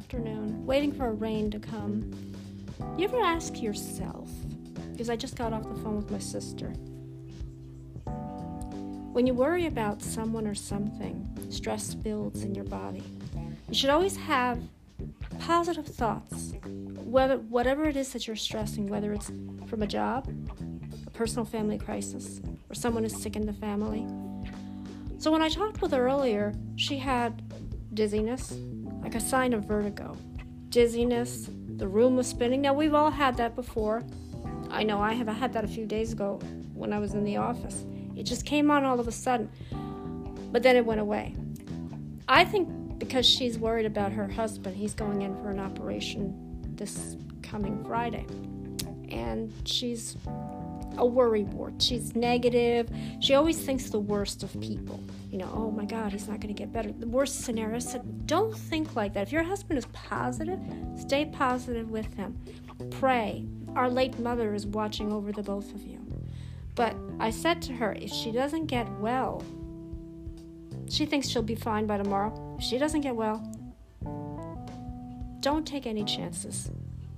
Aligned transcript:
afternoon, 0.00 0.64
waiting 0.64 0.90
for 0.90 1.08
a 1.08 1.12
rain 1.12 1.50
to 1.50 1.58
come. 1.58 2.10
You 2.96 3.04
ever 3.04 3.20
ask 3.20 3.60
yourself, 3.60 4.30
because 4.92 5.10
I 5.10 5.16
just 5.16 5.36
got 5.36 5.52
off 5.52 5.64
the 5.64 5.74
phone 5.82 5.96
with 5.96 6.10
my 6.10 6.18
sister, 6.18 6.68
when 9.12 9.26
you 9.26 9.34
worry 9.34 9.66
about 9.66 10.00
someone 10.00 10.46
or 10.46 10.54
something, 10.54 11.28
stress 11.50 11.94
builds 11.94 12.44
in 12.44 12.54
your 12.54 12.64
body. 12.64 13.02
You 13.68 13.74
should 13.74 13.90
always 13.90 14.16
have 14.16 14.58
positive 15.38 15.86
thoughts, 15.86 16.54
whether 17.04 17.36
whatever 17.36 17.84
it 17.84 17.94
is 17.94 18.10
that 18.14 18.26
you're 18.26 18.36
stressing, 18.36 18.86
whether 18.86 19.12
it's 19.12 19.30
from 19.66 19.82
a 19.82 19.86
job, 19.86 20.32
a 21.06 21.10
personal 21.10 21.44
family 21.44 21.76
crisis, 21.76 22.40
or 22.70 22.74
someone 22.74 23.04
is 23.04 23.14
sick 23.14 23.36
in 23.36 23.44
the 23.44 23.52
family. 23.52 24.06
So 25.18 25.30
when 25.30 25.42
I 25.42 25.50
talked 25.50 25.82
with 25.82 25.92
her 25.92 26.08
earlier, 26.08 26.54
she 26.76 26.96
had 26.96 27.42
dizziness, 27.92 28.56
like 29.02 29.14
a 29.14 29.20
sign 29.20 29.52
of 29.52 29.64
vertigo. 29.64 30.16
Dizziness, 30.68 31.50
the 31.76 31.88
room 31.88 32.16
was 32.16 32.26
spinning. 32.26 32.60
Now 32.60 32.74
we've 32.74 32.94
all 32.94 33.10
had 33.10 33.36
that 33.38 33.56
before. 33.56 34.02
I 34.70 34.82
know 34.82 35.00
I 35.00 35.14
have 35.14 35.28
I 35.28 35.32
had 35.32 35.52
that 35.54 35.64
a 35.64 35.68
few 35.68 35.86
days 35.86 36.12
ago 36.12 36.38
when 36.74 36.92
I 36.92 36.98
was 36.98 37.14
in 37.14 37.24
the 37.24 37.36
office. 37.36 37.84
It 38.16 38.24
just 38.24 38.44
came 38.44 38.70
on 38.70 38.84
all 38.84 39.00
of 39.00 39.08
a 39.08 39.12
sudden. 39.12 39.50
But 40.52 40.62
then 40.62 40.76
it 40.76 40.84
went 40.84 41.00
away. 41.00 41.34
I 42.28 42.44
think 42.44 42.68
because 42.98 43.26
she's 43.26 43.58
worried 43.58 43.86
about 43.86 44.12
her 44.12 44.28
husband. 44.28 44.76
He's 44.76 44.94
going 44.94 45.22
in 45.22 45.34
for 45.36 45.50
an 45.50 45.58
operation 45.58 46.60
this 46.76 47.16
coming 47.42 47.82
Friday. 47.84 48.26
And 49.08 49.52
she's 49.64 50.16
a 50.96 51.06
worry 51.06 51.44
wart. 51.44 51.80
She's 51.80 52.14
negative. 52.14 52.90
She 53.20 53.34
always 53.34 53.58
thinks 53.58 53.90
the 53.90 54.00
worst 54.00 54.42
of 54.42 54.58
people. 54.60 55.02
You 55.30 55.38
know, 55.38 55.50
oh 55.54 55.70
my 55.70 55.84
God, 55.84 56.12
he's 56.12 56.28
not 56.28 56.40
going 56.40 56.54
to 56.54 56.58
get 56.58 56.72
better. 56.72 56.90
The 56.92 57.06
worst 57.06 57.42
scenario. 57.42 57.78
Said, 57.78 58.26
don't 58.26 58.56
think 58.56 58.96
like 58.96 59.14
that. 59.14 59.22
If 59.22 59.32
your 59.32 59.42
husband 59.42 59.78
is 59.78 59.86
positive, 59.86 60.58
stay 60.96 61.26
positive 61.26 61.90
with 61.90 62.12
him. 62.14 62.38
Pray. 62.90 63.44
Our 63.76 63.88
late 63.88 64.18
mother 64.18 64.54
is 64.54 64.66
watching 64.66 65.12
over 65.12 65.32
the 65.32 65.42
both 65.42 65.72
of 65.74 65.82
you. 65.86 65.98
But 66.74 66.96
I 67.18 67.30
said 67.30 67.62
to 67.62 67.72
her, 67.74 67.92
if 67.92 68.10
she 68.10 68.32
doesn't 68.32 68.66
get 68.66 68.90
well, 68.98 69.44
she 70.88 71.06
thinks 71.06 71.28
she'll 71.28 71.42
be 71.42 71.54
fine 71.54 71.86
by 71.86 71.98
tomorrow. 71.98 72.56
If 72.58 72.64
she 72.64 72.78
doesn't 72.78 73.02
get 73.02 73.14
well, 73.14 73.38
don't 75.40 75.66
take 75.66 75.86
any 75.86 76.04
chances 76.04 76.70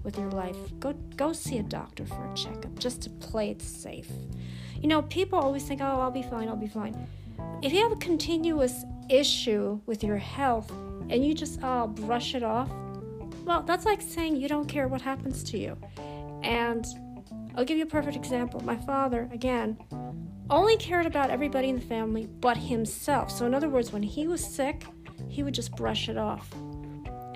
with 0.04 0.18
your 0.18 0.30
life. 0.30 0.56
Go 0.80 0.92
go 1.16 1.32
see 1.32 1.58
a 1.58 1.62
doctor 1.62 2.04
for 2.06 2.30
a 2.30 2.34
checkup 2.34 2.78
just 2.78 3.02
to 3.02 3.10
play 3.10 3.50
it 3.50 3.62
safe. 3.62 4.10
You 4.80 4.88
know, 4.88 5.02
people 5.02 5.38
always 5.38 5.64
think, 5.64 5.80
"Oh, 5.80 6.00
I'll 6.00 6.10
be 6.10 6.22
fine, 6.22 6.48
I'll 6.48 6.56
be 6.56 6.66
fine." 6.66 7.06
If 7.62 7.72
you 7.72 7.82
have 7.82 7.92
a 7.92 7.96
continuous 7.96 8.84
issue 9.08 9.80
with 9.86 10.02
your 10.02 10.16
health 10.16 10.70
and 11.10 11.24
you 11.24 11.34
just 11.34 11.60
oh, 11.62 11.86
brush 11.88 12.34
it 12.34 12.42
off, 12.42 12.70
well, 13.44 13.62
that's 13.62 13.84
like 13.84 14.00
saying 14.00 14.36
you 14.36 14.48
don't 14.48 14.66
care 14.66 14.88
what 14.88 15.00
happens 15.00 15.42
to 15.44 15.58
you. 15.58 15.76
And 16.42 16.84
I'll 17.54 17.64
give 17.64 17.76
you 17.76 17.84
a 17.84 17.88
perfect 17.88 18.16
example. 18.16 18.62
My 18.64 18.76
father, 18.76 19.28
again, 19.32 19.78
only 20.50 20.76
cared 20.76 21.06
about 21.06 21.30
everybody 21.30 21.68
in 21.68 21.76
the 21.76 21.86
family 21.86 22.26
but 22.40 22.56
himself. 22.56 23.30
So, 23.30 23.46
in 23.46 23.54
other 23.54 23.68
words, 23.68 23.92
when 23.92 24.02
he 24.02 24.26
was 24.26 24.44
sick, 24.44 24.84
he 25.28 25.42
would 25.42 25.54
just 25.54 25.74
brush 25.76 26.08
it 26.08 26.16
off 26.16 26.50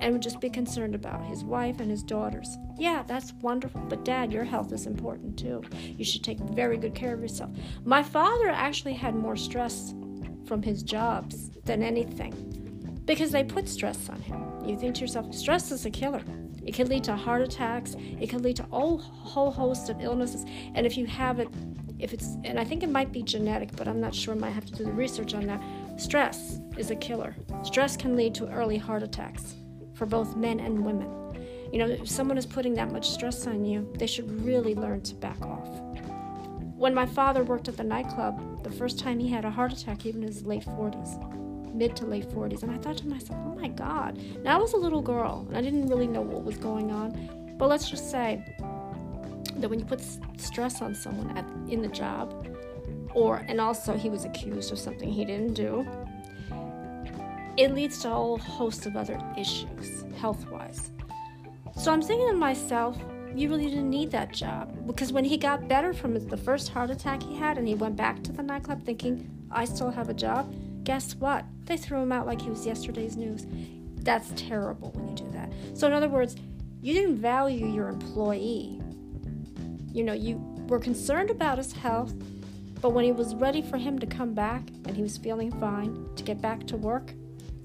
and 0.06 0.12
would 0.12 0.22
just 0.22 0.38
be 0.38 0.48
concerned 0.48 0.94
about 0.94 1.24
his 1.24 1.42
wife 1.42 1.80
and 1.80 1.90
his 1.90 2.04
daughters. 2.04 2.58
Yeah, 2.78 3.02
that's 3.08 3.32
wonderful, 3.42 3.80
but 3.88 4.04
dad, 4.04 4.32
your 4.32 4.44
health 4.44 4.72
is 4.72 4.86
important 4.86 5.36
too. 5.36 5.64
You 5.98 6.04
should 6.04 6.22
take 6.22 6.38
very 6.38 6.76
good 6.76 6.94
care 6.94 7.12
of 7.12 7.20
yourself. 7.20 7.50
My 7.84 8.04
father 8.04 8.48
actually 8.48 8.92
had 8.92 9.16
more 9.16 9.34
stress 9.34 9.94
from 10.46 10.62
his 10.62 10.84
jobs 10.84 11.50
than 11.64 11.82
anything 11.82 13.02
because 13.04 13.32
they 13.32 13.42
put 13.42 13.68
stress 13.68 14.08
on 14.08 14.20
him. 14.20 14.44
You 14.64 14.78
think 14.78 14.94
to 14.94 15.00
yourself, 15.00 15.34
stress 15.34 15.72
is 15.72 15.86
a 15.86 15.90
killer. 15.90 16.22
It 16.64 16.72
can 16.72 16.88
lead 16.88 17.02
to 17.04 17.16
heart 17.16 17.42
attacks. 17.42 17.96
It 17.98 18.30
can 18.30 18.42
lead 18.42 18.54
to 18.56 18.66
a 18.70 18.96
whole 18.96 19.50
host 19.50 19.88
of 19.88 20.00
illnesses. 20.00 20.44
And 20.76 20.86
if 20.86 20.96
you 20.96 21.06
have 21.06 21.40
it, 21.40 21.48
if 21.98 22.12
it's, 22.12 22.36
and 22.44 22.60
I 22.60 22.64
think 22.64 22.84
it 22.84 22.90
might 22.90 23.10
be 23.10 23.24
genetic, 23.24 23.74
but 23.74 23.88
I'm 23.88 24.00
not 24.00 24.14
sure. 24.14 24.34
I 24.34 24.38
might 24.38 24.50
have 24.50 24.66
to 24.66 24.72
do 24.72 24.84
the 24.84 24.92
research 24.92 25.34
on 25.34 25.46
that. 25.48 25.60
Stress 25.96 26.60
is 26.76 26.92
a 26.92 26.96
killer. 26.96 27.34
Stress 27.64 27.96
can 27.96 28.14
lead 28.14 28.36
to 28.36 28.48
early 28.52 28.76
heart 28.76 29.02
attacks 29.02 29.56
for 29.96 30.06
both 30.06 30.36
men 30.36 30.60
and 30.60 30.84
women. 30.84 31.10
You 31.72 31.78
know, 31.80 31.86
if 31.86 32.08
someone 32.08 32.38
is 32.38 32.46
putting 32.46 32.74
that 32.74 32.92
much 32.92 33.10
stress 33.10 33.46
on 33.46 33.64
you, 33.64 33.90
they 33.98 34.06
should 34.06 34.30
really 34.44 34.74
learn 34.74 35.00
to 35.02 35.14
back 35.14 35.40
off. 35.42 35.68
When 36.76 36.94
my 36.94 37.06
father 37.06 37.42
worked 37.42 37.68
at 37.68 37.76
the 37.76 37.84
nightclub, 37.84 38.62
the 38.62 38.70
first 38.70 38.98
time 38.98 39.18
he 39.18 39.28
had 39.28 39.44
a 39.44 39.50
heart 39.50 39.72
attack, 39.72 40.04
even 40.04 40.22
in 40.22 40.28
his 40.28 40.44
late 40.44 40.64
40s, 40.64 41.74
mid 41.74 41.96
to 41.96 42.06
late 42.06 42.28
40s, 42.28 42.62
and 42.62 42.70
I 42.70 42.78
thought 42.78 42.98
to 42.98 43.08
myself, 43.08 43.38
oh 43.46 43.54
my 43.54 43.68
God. 43.68 44.18
Now 44.42 44.58
I 44.58 44.60
was 44.60 44.74
a 44.74 44.76
little 44.76 45.02
girl, 45.02 45.46
and 45.48 45.56
I 45.56 45.62
didn't 45.62 45.88
really 45.88 46.06
know 46.06 46.20
what 46.20 46.44
was 46.44 46.58
going 46.58 46.90
on. 46.90 47.54
But 47.58 47.68
let's 47.68 47.88
just 47.88 48.10
say 48.10 48.44
that 49.56 49.70
when 49.70 49.78
you 49.78 49.86
put 49.86 50.02
stress 50.36 50.82
on 50.82 50.94
someone 50.94 51.36
at, 51.36 51.46
in 51.70 51.80
the 51.80 51.88
job, 51.88 52.46
or, 53.14 53.36
and 53.48 53.60
also 53.60 53.96
he 53.96 54.10
was 54.10 54.26
accused 54.26 54.70
of 54.70 54.78
something 54.78 55.10
he 55.10 55.24
didn't 55.24 55.54
do, 55.54 55.86
it 57.56 57.74
leads 57.74 58.00
to 58.00 58.08
a 58.08 58.12
whole 58.12 58.38
host 58.38 58.86
of 58.86 58.96
other 58.96 59.20
issues, 59.38 60.04
health 60.18 60.46
wise. 60.50 60.90
So 61.76 61.92
I'm 61.92 62.02
thinking 62.02 62.28
to 62.28 62.36
myself, 62.36 62.98
you 63.34 63.48
really 63.48 63.66
didn't 63.66 63.90
need 63.90 64.10
that 64.12 64.32
job. 64.32 64.86
Because 64.86 65.12
when 65.12 65.24
he 65.24 65.36
got 65.36 65.68
better 65.68 65.92
from 65.92 66.14
the 66.14 66.36
first 66.36 66.70
heart 66.70 66.90
attack 66.90 67.22
he 67.22 67.36
had 67.36 67.58
and 67.58 67.68
he 67.68 67.74
went 67.74 67.96
back 67.96 68.22
to 68.24 68.32
the 68.32 68.42
nightclub 68.42 68.84
thinking, 68.84 69.30
I 69.50 69.64
still 69.64 69.90
have 69.90 70.08
a 70.08 70.14
job, 70.14 70.54
guess 70.84 71.14
what? 71.16 71.44
They 71.64 71.76
threw 71.76 72.02
him 72.02 72.12
out 72.12 72.26
like 72.26 72.40
he 72.40 72.50
was 72.50 72.66
yesterday's 72.66 73.16
news. 73.16 73.46
That's 74.02 74.32
terrible 74.36 74.90
when 74.92 75.08
you 75.08 75.14
do 75.14 75.30
that. 75.32 75.52
So, 75.74 75.86
in 75.86 75.92
other 75.92 76.08
words, 76.08 76.36
you 76.80 76.94
didn't 76.94 77.16
value 77.16 77.66
your 77.66 77.88
employee. 77.88 78.80
You 79.92 80.04
know, 80.04 80.12
you 80.12 80.36
were 80.68 80.78
concerned 80.78 81.30
about 81.30 81.58
his 81.58 81.72
health, 81.72 82.14
but 82.80 82.90
when 82.90 83.04
he 83.04 83.12
was 83.12 83.34
ready 83.34 83.62
for 83.62 83.78
him 83.78 83.98
to 83.98 84.06
come 84.06 84.32
back 84.34 84.62
and 84.84 84.94
he 84.94 85.02
was 85.02 85.16
feeling 85.16 85.50
fine 85.58 86.08
to 86.16 86.22
get 86.22 86.40
back 86.40 86.66
to 86.68 86.76
work, 86.76 87.12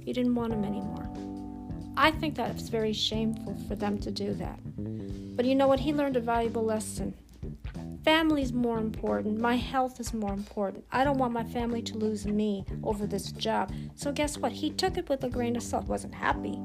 you 0.06 0.14
didn't 0.14 0.36
want 0.36 0.54
him 0.54 0.64
anymore. 0.64 1.10
I 1.98 2.12
think 2.12 2.36
that 2.36 2.52
it's 2.52 2.70
very 2.70 2.94
shameful 2.94 3.56
for 3.68 3.76
them 3.76 3.98
to 4.00 4.12
do 4.12 4.34
that. 4.36 4.60
But 5.36 5.46
you 5.46 5.56
know 5.56 5.68
what? 5.68 5.80
He 5.80 5.94
learned 5.94 6.18
a 6.18 6.22
valuable 6.22 6.64
lesson. 6.64 7.14
Family 8.04 8.42
is 8.42 8.52
more 8.52 8.80
important. 8.80 9.40
My 9.40 9.56
health 9.58 10.00
is 10.00 10.14
more 10.14 10.34
important. 10.34 10.84
I 10.92 11.04
don't 11.04 11.20
want 11.20 11.34
my 11.34 11.44
family 11.44 11.84
to 11.84 11.98
lose 11.98 12.26
me 12.26 12.66
over 12.84 13.06
this 13.06 13.32
job. 13.32 13.72
So, 13.96 14.12
guess 14.12 14.40
what? 14.40 14.52
He 14.52 14.72
took 14.72 14.98
it 14.98 15.08
with 15.08 15.24
a 15.24 15.30
grain 15.30 15.56
of 15.56 15.62
salt. 15.62 15.86
Wasn't 15.86 16.16
happy, 16.16 16.60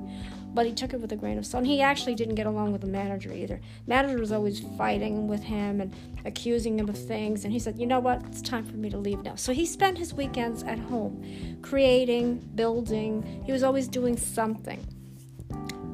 but 0.56 0.64
he 0.64 0.72
took 0.72 0.94
it 0.94 1.00
with 1.00 1.12
a 1.12 1.16
grain 1.16 1.36
of 1.36 1.44
salt. 1.44 1.62
And 1.62 1.70
he 1.70 1.82
actually 1.82 2.14
didn't 2.14 2.34
get 2.34 2.46
along 2.46 2.72
with 2.72 2.80
the 2.80 2.86
manager 2.86 3.30
either. 3.30 3.60
Manager 3.86 4.18
was 4.18 4.32
always 4.32 4.60
fighting 4.78 5.28
with 5.28 5.42
him 5.42 5.82
and 5.82 5.94
accusing 6.24 6.78
him 6.78 6.88
of 6.88 6.96
things. 6.96 7.44
And 7.44 7.52
he 7.52 7.58
said, 7.58 7.78
You 7.78 7.86
know 7.86 8.00
what? 8.00 8.24
It's 8.24 8.40
time 8.40 8.64
for 8.64 8.76
me 8.76 8.88
to 8.88 8.96
leave 8.96 9.22
now. 9.22 9.34
So, 9.34 9.52
he 9.52 9.66
spent 9.66 9.98
his 9.98 10.14
weekends 10.14 10.62
at 10.62 10.78
home, 10.78 11.58
creating, 11.60 12.38
building. 12.54 13.42
He 13.44 13.52
was 13.52 13.62
always 13.62 13.86
doing 13.86 14.16
something. 14.16 14.84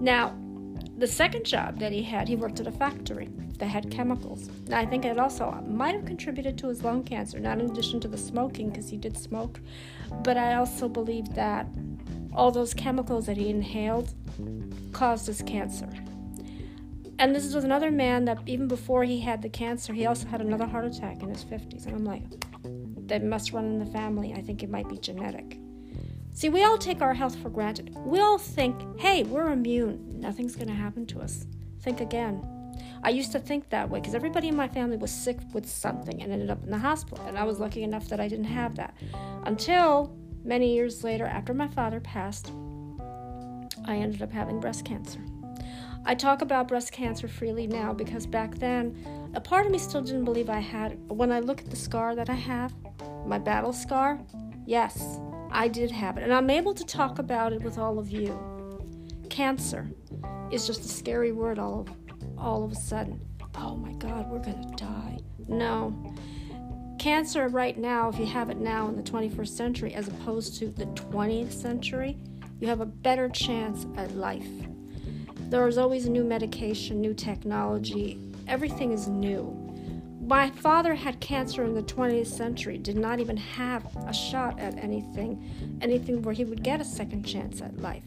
Now, 0.00 0.38
the 0.96 1.08
second 1.08 1.44
job 1.44 1.80
that 1.80 1.90
he 1.90 2.04
had, 2.04 2.28
he 2.28 2.36
worked 2.36 2.60
at 2.60 2.68
a 2.68 2.72
factory 2.72 3.28
that 3.58 3.66
had 3.66 3.90
chemicals. 3.90 4.48
I 4.72 4.86
think 4.86 5.04
it 5.04 5.18
also 5.18 5.50
might 5.66 5.94
have 5.96 6.04
contributed 6.04 6.56
to 6.58 6.68
his 6.68 6.84
lung 6.84 7.02
cancer, 7.02 7.40
not 7.40 7.58
in 7.58 7.70
addition 7.70 7.98
to 8.00 8.08
the 8.08 8.18
smoking, 8.18 8.70
because 8.70 8.88
he 8.88 8.96
did 8.96 9.16
smoke, 9.16 9.60
but 10.22 10.36
I 10.36 10.54
also 10.54 10.88
believe 10.88 11.34
that 11.34 11.66
all 12.34 12.50
those 12.50 12.74
chemicals 12.74 13.26
that 13.26 13.36
he 13.36 13.50
inhaled 13.50 14.14
caused 14.92 15.26
his 15.26 15.42
cancer. 15.42 15.88
And 17.18 17.34
this 17.34 17.54
was 17.54 17.64
another 17.64 17.90
man 17.90 18.24
that 18.24 18.38
even 18.46 18.66
before 18.66 19.04
he 19.04 19.20
had 19.20 19.42
the 19.42 19.48
cancer, 19.48 19.92
he 19.92 20.06
also 20.06 20.26
had 20.26 20.40
another 20.40 20.66
heart 20.66 20.86
attack 20.86 21.22
in 21.22 21.28
his 21.28 21.44
50s. 21.44 21.86
And 21.86 21.94
I'm 21.94 22.04
like, 22.04 22.24
that 23.08 23.22
must 23.22 23.52
run 23.52 23.66
in 23.66 23.78
the 23.78 23.86
family. 23.86 24.32
I 24.34 24.40
think 24.40 24.62
it 24.62 24.70
might 24.70 24.88
be 24.88 24.98
genetic. 24.98 25.58
See, 26.34 26.48
we 26.48 26.64
all 26.64 26.78
take 26.78 27.02
our 27.02 27.14
health 27.14 27.36
for 27.36 27.50
granted. 27.50 27.94
We 27.94 28.20
all 28.20 28.38
think, 28.38 28.98
hey, 28.98 29.22
we're 29.22 29.50
immune. 29.52 30.18
Nothing's 30.18 30.56
going 30.56 30.68
to 30.68 30.74
happen 30.74 31.06
to 31.06 31.20
us. 31.20 31.46
Think 31.82 32.00
again. 32.00 32.48
I 33.04 33.10
used 33.10 33.32
to 33.32 33.38
think 33.38 33.68
that 33.70 33.90
way 33.90 34.00
because 34.00 34.14
everybody 34.14 34.48
in 34.48 34.56
my 34.56 34.68
family 34.68 34.96
was 34.96 35.10
sick 35.10 35.38
with 35.52 35.68
something 35.68 36.22
and 36.22 36.32
ended 36.32 36.50
up 36.50 36.64
in 36.64 36.70
the 36.70 36.78
hospital. 36.78 37.24
And 37.26 37.36
I 37.36 37.44
was 37.44 37.60
lucky 37.60 37.82
enough 37.82 38.08
that 38.08 38.20
I 38.20 38.28
didn't 38.28 38.46
have 38.46 38.76
that. 38.76 38.96
Until 39.44 40.16
many 40.44 40.74
years 40.74 41.04
later, 41.04 41.24
after 41.24 41.54
my 41.54 41.68
father 41.68 42.00
passed, 42.00 42.52
I 43.84 43.96
ended 43.96 44.22
up 44.22 44.32
having 44.32 44.60
breast 44.60 44.84
cancer. 44.84 45.20
I 46.04 46.14
talk 46.14 46.42
about 46.42 46.68
breast 46.68 46.92
cancer 46.92 47.28
freely 47.28 47.66
now 47.66 47.92
because 47.92 48.26
back 48.26 48.56
then, 48.56 48.96
a 49.34 49.40
part 49.40 49.66
of 49.66 49.72
me 49.72 49.78
still 49.78 50.02
didn't 50.02 50.24
believe 50.24 50.50
I 50.50 50.58
had. 50.58 50.98
When 51.08 51.30
I 51.30 51.40
look 51.40 51.60
at 51.60 51.70
the 51.70 51.76
scar 51.76 52.14
that 52.16 52.28
I 52.28 52.34
have, 52.34 52.74
my 53.24 53.38
battle 53.38 53.72
scar, 53.72 54.20
yes, 54.66 55.20
I 55.50 55.68
did 55.68 55.90
have 55.90 56.18
it, 56.18 56.24
and 56.24 56.32
I'm 56.32 56.50
able 56.50 56.74
to 56.74 56.84
talk 56.84 57.18
about 57.18 57.52
it 57.52 57.62
with 57.62 57.78
all 57.78 57.98
of 57.98 58.10
you. 58.10 58.38
Cancer 59.30 59.90
is 60.50 60.66
just 60.66 60.84
a 60.84 60.88
scary 60.88 61.32
word 61.32 61.58
all 61.58 61.80
of, 61.80 61.88
all 62.36 62.64
of 62.64 62.72
a 62.72 62.76
sudden. 62.76 63.20
Oh 63.54 63.76
my 63.76 63.92
God, 63.92 64.28
we're 64.30 64.40
gonna 64.40 64.76
die. 64.76 65.18
No. 65.46 66.14
Cancer, 67.02 67.48
right 67.48 67.76
now, 67.76 68.08
if 68.08 68.16
you 68.16 68.26
have 68.26 68.48
it 68.48 68.58
now 68.58 68.86
in 68.86 68.94
the 68.94 69.02
21st 69.02 69.48
century 69.48 69.92
as 69.92 70.06
opposed 70.06 70.56
to 70.60 70.68
the 70.68 70.84
20th 70.84 71.50
century, 71.50 72.16
you 72.60 72.68
have 72.68 72.80
a 72.80 72.86
better 72.86 73.28
chance 73.28 73.86
at 73.96 74.14
life. 74.14 74.46
There 75.50 75.66
is 75.66 75.78
always 75.78 76.08
new 76.08 76.22
medication, 76.22 77.00
new 77.00 77.12
technology. 77.12 78.20
Everything 78.46 78.92
is 78.92 79.08
new. 79.08 79.50
My 80.24 80.50
father 80.50 80.94
had 80.94 81.18
cancer 81.18 81.64
in 81.64 81.74
the 81.74 81.82
20th 81.82 82.28
century, 82.28 82.78
did 82.78 82.96
not 82.96 83.18
even 83.18 83.36
have 83.36 83.84
a 84.06 84.14
shot 84.14 84.60
at 84.60 84.78
anything, 84.78 85.78
anything 85.80 86.22
where 86.22 86.34
he 86.34 86.44
would 86.44 86.62
get 86.62 86.80
a 86.80 86.84
second 86.84 87.24
chance 87.24 87.60
at 87.60 87.80
life. 87.80 88.04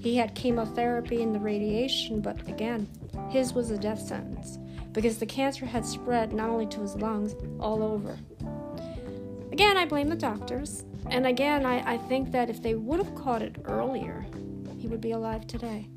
He 0.00 0.16
had 0.16 0.34
chemotherapy 0.34 1.22
and 1.22 1.34
the 1.34 1.40
radiation, 1.40 2.20
but 2.20 2.46
again, 2.46 2.88
his 3.30 3.54
was 3.54 3.70
a 3.70 3.78
death 3.78 4.02
sentence 4.02 4.58
because 4.92 5.18
the 5.18 5.26
cancer 5.26 5.66
had 5.66 5.84
spread 5.84 6.32
not 6.32 6.50
only 6.50 6.66
to 6.66 6.80
his 6.80 6.96
lungs, 6.96 7.34
all 7.60 7.82
over. 7.82 8.18
Again, 9.52 9.76
I 9.76 9.86
blame 9.86 10.08
the 10.08 10.16
doctors, 10.16 10.84
and 11.10 11.26
again, 11.26 11.66
I, 11.66 11.94
I 11.94 11.98
think 11.98 12.30
that 12.32 12.50
if 12.50 12.62
they 12.62 12.74
would 12.74 12.98
have 12.98 13.14
caught 13.14 13.42
it 13.42 13.56
earlier, 13.64 14.26
he 14.78 14.86
would 14.86 15.00
be 15.00 15.12
alive 15.12 15.46
today. 15.46 15.88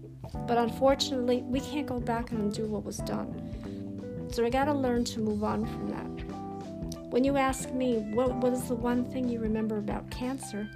But 0.47 0.57
unfortunately, 0.57 1.43
we 1.43 1.59
can't 1.59 1.85
go 1.87 1.99
back 1.99 2.31
and 2.31 2.41
undo 2.41 2.65
what 2.65 2.83
was 2.83 2.97
done. 2.97 4.27
So 4.31 4.45
I 4.45 4.49
got 4.49 4.65
to 4.65 4.73
learn 4.73 5.03
to 5.05 5.19
move 5.19 5.43
on 5.43 5.65
from 5.65 5.89
that. 5.89 7.05
When 7.11 7.23
you 7.25 7.35
ask 7.35 7.71
me, 7.71 7.97
what, 8.13 8.33
what 8.35 8.53
is 8.53 8.63
the 8.63 8.75
one 8.75 9.03
thing 9.11 9.27
you 9.27 9.39
remember 9.39 9.77
about 9.77 10.09
cancer? 10.09 10.69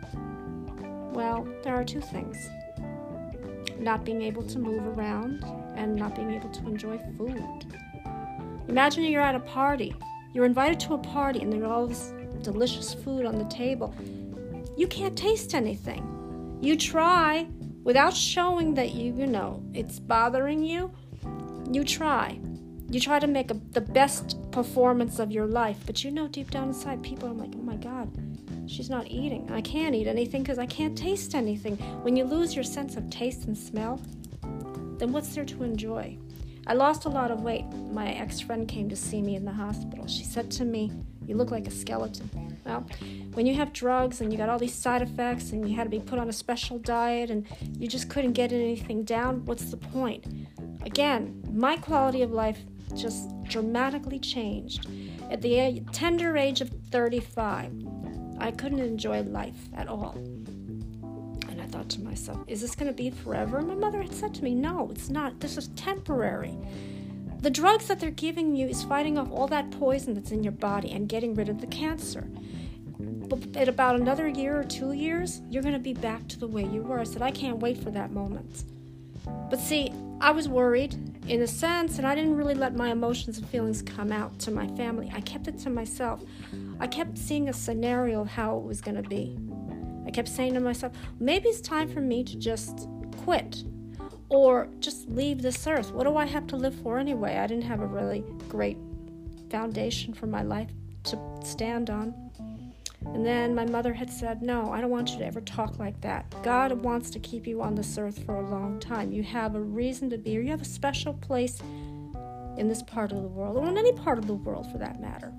Well, 1.13 1.47
there 1.63 1.73
are 1.75 1.85
two 1.85 2.01
things 2.01 2.49
not 3.79 4.03
being 4.03 4.21
able 4.21 4.43
to 4.43 4.59
move 4.59 4.85
around 4.85 5.43
and 5.75 5.95
not 5.95 6.15
being 6.15 6.31
able 6.31 6.49
to 6.49 6.67
enjoy 6.67 6.97
food. 7.17 7.79
Imagine 8.67 9.03
you're 9.03 9.21
at 9.21 9.35
a 9.35 9.39
party. 9.39 9.95
You're 10.33 10.45
invited 10.45 10.79
to 10.81 10.93
a 10.93 10.97
party 10.97 11.41
and 11.41 11.51
there's 11.51 11.63
all 11.63 11.87
this 11.87 12.13
delicious 12.41 12.93
food 12.93 13.25
on 13.25 13.37
the 13.37 13.45
table. 13.45 13.93
You 14.77 14.87
can't 14.87 15.17
taste 15.17 15.53
anything. 15.53 16.59
You 16.61 16.75
try 16.75 17.47
without 17.83 18.15
showing 18.15 18.73
that 18.75 18.93
you, 18.93 19.13
you 19.13 19.27
know, 19.27 19.63
it's 19.73 19.99
bothering 19.99 20.63
you. 20.63 20.91
You 21.71 21.83
try 21.83 22.39
you 22.89 22.99
try 22.99 23.19
to 23.19 23.27
make 23.27 23.51
a, 23.51 23.55
the 23.71 23.81
best 23.81 24.37
performance 24.51 25.19
of 25.19 25.31
your 25.31 25.47
life, 25.47 25.77
but 25.85 26.03
you 26.03 26.11
know 26.11 26.27
deep 26.27 26.51
down 26.51 26.69
inside, 26.69 27.01
people 27.01 27.29
are 27.29 27.33
like, 27.33 27.51
oh 27.55 27.61
my 27.61 27.75
God, 27.75 28.09
she's 28.69 28.89
not 28.89 29.07
eating. 29.07 29.51
I 29.51 29.61
can't 29.61 29.95
eat 29.95 30.07
anything 30.07 30.43
because 30.43 30.59
I 30.59 30.67
can't 30.67 30.97
taste 30.97 31.33
anything. 31.33 31.77
When 32.03 32.15
you 32.15 32.25
lose 32.25 32.53
your 32.53 32.63
sense 32.63 32.95
of 32.95 33.09
taste 33.09 33.45
and 33.45 33.57
smell, 33.57 33.99
then 34.97 35.11
what's 35.11 35.33
there 35.33 35.45
to 35.45 35.63
enjoy? 35.63 36.17
I 36.67 36.73
lost 36.73 37.05
a 37.05 37.09
lot 37.09 37.29
of 37.29 37.41
weight. 37.41 37.65
My 37.91 38.13
ex 38.13 38.39
friend 38.39 38.67
came 38.67 38.89
to 38.89 38.95
see 38.95 39.21
me 39.21 39.35
in 39.35 39.45
the 39.45 39.51
hospital. 39.51 40.07
She 40.07 40.23
said 40.23 40.49
to 40.51 40.65
me, 40.65 40.91
You 41.27 41.35
look 41.35 41.51
like 41.51 41.67
a 41.67 41.71
skeleton. 41.71 42.57
Well, 42.65 42.87
when 43.33 43.45
you 43.45 43.53
have 43.53 43.71
drugs 43.71 44.21
and 44.21 44.31
you 44.31 44.37
got 44.37 44.49
all 44.49 44.57
these 44.57 44.73
side 44.73 45.03
effects 45.03 45.51
and 45.51 45.69
you 45.69 45.75
had 45.75 45.83
to 45.83 45.89
be 45.89 45.99
put 45.99 46.17
on 46.17 46.27
a 46.27 46.33
special 46.33 46.79
diet 46.79 47.29
and 47.29 47.45
you 47.77 47.87
just 47.87 48.09
couldn't 48.09 48.33
get 48.33 48.51
anything 48.51 49.03
down, 49.03 49.45
what's 49.45 49.65
the 49.65 49.77
point? 49.77 50.25
Again, 50.83 51.43
my 51.51 51.77
quality 51.77 52.23
of 52.23 52.31
life 52.31 52.59
just 52.95 53.29
dramatically 53.43 54.19
changed. 54.19 54.87
At 55.29 55.41
the 55.41 55.83
tender 55.91 56.35
age 56.35 56.61
of 56.61 56.69
35, 56.89 57.73
I 58.39 58.51
couldn't 58.51 58.79
enjoy 58.79 59.21
life 59.21 59.69
at 59.75 59.87
all. 59.87 60.17
I 61.65 61.67
thought 61.67 61.89
to 61.89 62.01
myself, 62.01 62.37
is 62.45 62.61
this 62.61 62.75
going 62.75 62.91
to 62.91 62.93
be 62.93 63.09
forever? 63.09 63.59
My 63.59 63.73
mother 63.73 63.99
had 63.99 64.13
said 64.13 64.35
to 64.35 64.43
me, 64.43 64.53
no, 64.53 64.91
it's 64.91 65.09
not. 65.09 65.39
This 65.39 65.57
is 65.57 65.69
temporary. 65.69 66.55
The 67.39 67.49
drugs 67.49 67.87
that 67.87 67.99
they're 67.99 68.11
giving 68.11 68.55
you 68.55 68.67
is 68.67 68.83
fighting 68.83 69.17
off 69.17 69.31
all 69.31 69.47
that 69.47 69.71
poison 69.71 70.13
that's 70.13 70.31
in 70.31 70.43
your 70.43 70.51
body 70.51 70.91
and 70.91 71.09
getting 71.09 71.33
rid 71.33 71.49
of 71.49 71.61
the 71.61 71.67
cancer. 71.67 72.27
But 72.99 73.43
in 73.55 73.67
about 73.67 73.95
another 73.95 74.27
year 74.27 74.59
or 74.59 74.63
two 74.63 74.91
years, 74.91 75.41
you're 75.49 75.63
going 75.63 75.73
to 75.73 75.79
be 75.79 75.95
back 75.95 76.27
to 76.27 76.39
the 76.39 76.47
way 76.47 76.63
you 76.65 76.83
were. 76.83 76.99
I 76.99 77.03
said, 77.03 77.23
I 77.23 77.31
can't 77.31 77.57
wait 77.57 77.79
for 77.79 77.89
that 77.89 78.11
moment. 78.11 78.63
But 79.49 79.59
see, 79.59 79.91
I 80.21 80.29
was 80.29 80.47
worried 80.47 80.93
in 81.27 81.41
a 81.41 81.47
sense, 81.47 81.97
and 81.97 82.05
I 82.05 82.13
didn't 82.13 82.37
really 82.37 82.53
let 82.53 82.75
my 82.75 82.91
emotions 82.91 83.39
and 83.39 83.49
feelings 83.49 83.81
come 83.81 84.11
out 84.11 84.37
to 84.39 84.51
my 84.51 84.67
family. 84.75 85.11
I 85.15 85.21
kept 85.21 85.47
it 85.47 85.57
to 85.59 85.71
myself. 85.71 86.21
I 86.79 86.85
kept 86.85 87.17
seeing 87.17 87.49
a 87.49 87.53
scenario 87.53 88.21
of 88.21 88.27
how 88.27 88.57
it 88.57 88.63
was 88.63 88.81
going 88.81 89.01
to 89.01 89.09
be. 89.09 89.35
I 90.05 90.11
kept 90.11 90.27
saying 90.27 90.53
to 90.53 90.59
myself, 90.59 90.93
maybe 91.19 91.49
it's 91.49 91.61
time 91.61 91.89
for 91.89 92.01
me 92.01 92.23
to 92.23 92.37
just 92.37 92.87
quit 93.23 93.63
or 94.29 94.67
just 94.79 95.07
leave 95.09 95.41
this 95.41 95.65
earth. 95.67 95.91
What 95.91 96.03
do 96.03 96.17
I 96.17 96.25
have 96.25 96.47
to 96.47 96.55
live 96.55 96.75
for 96.75 96.99
anyway? 96.99 97.37
I 97.37 97.47
didn't 97.47 97.63
have 97.63 97.81
a 97.81 97.87
really 97.87 98.23
great 98.49 98.77
foundation 99.49 100.13
for 100.13 100.27
my 100.27 100.41
life 100.41 100.69
to 101.05 101.19
stand 101.43 101.89
on. 101.89 102.13
And 103.05 103.25
then 103.25 103.53
my 103.53 103.65
mother 103.65 103.93
had 103.93 104.09
said, 104.09 104.41
No, 104.41 104.71
I 104.71 104.81
don't 104.81 104.89
want 104.89 105.11
you 105.11 105.19
to 105.19 105.25
ever 105.25 105.41
talk 105.41 105.77
like 105.77 105.99
that. 106.01 106.33
God 106.43 106.71
wants 106.71 107.11
to 107.11 107.19
keep 107.19 107.45
you 107.45 107.61
on 107.61 107.75
this 107.75 107.97
earth 107.97 108.23
for 108.25 108.35
a 108.35 108.49
long 108.49 108.79
time. 108.79 109.11
You 109.11 109.21
have 109.23 109.55
a 109.55 109.61
reason 109.61 110.09
to 110.09 110.17
be 110.17 110.31
here. 110.31 110.41
You 110.41 110.49
have 110.49 110.61
a 110.61 110.65
special 110.65 111.13
place 111.13 111.61
in 112.57 112.67
this 112.67 112.81
part 112.81 113.11
of 113.11 113.21
the 113.21 113.27
world, 113.27 113.57
or 113.57 113.67
in 113.67 113.77
any 113.77 113.93
part 113.93 114.17
of 114.17 114.27
the 114.27 114.33
world 114.33 114.71
for 114.71 114.77
that 114.79 114.99
matter. 114.99 115.31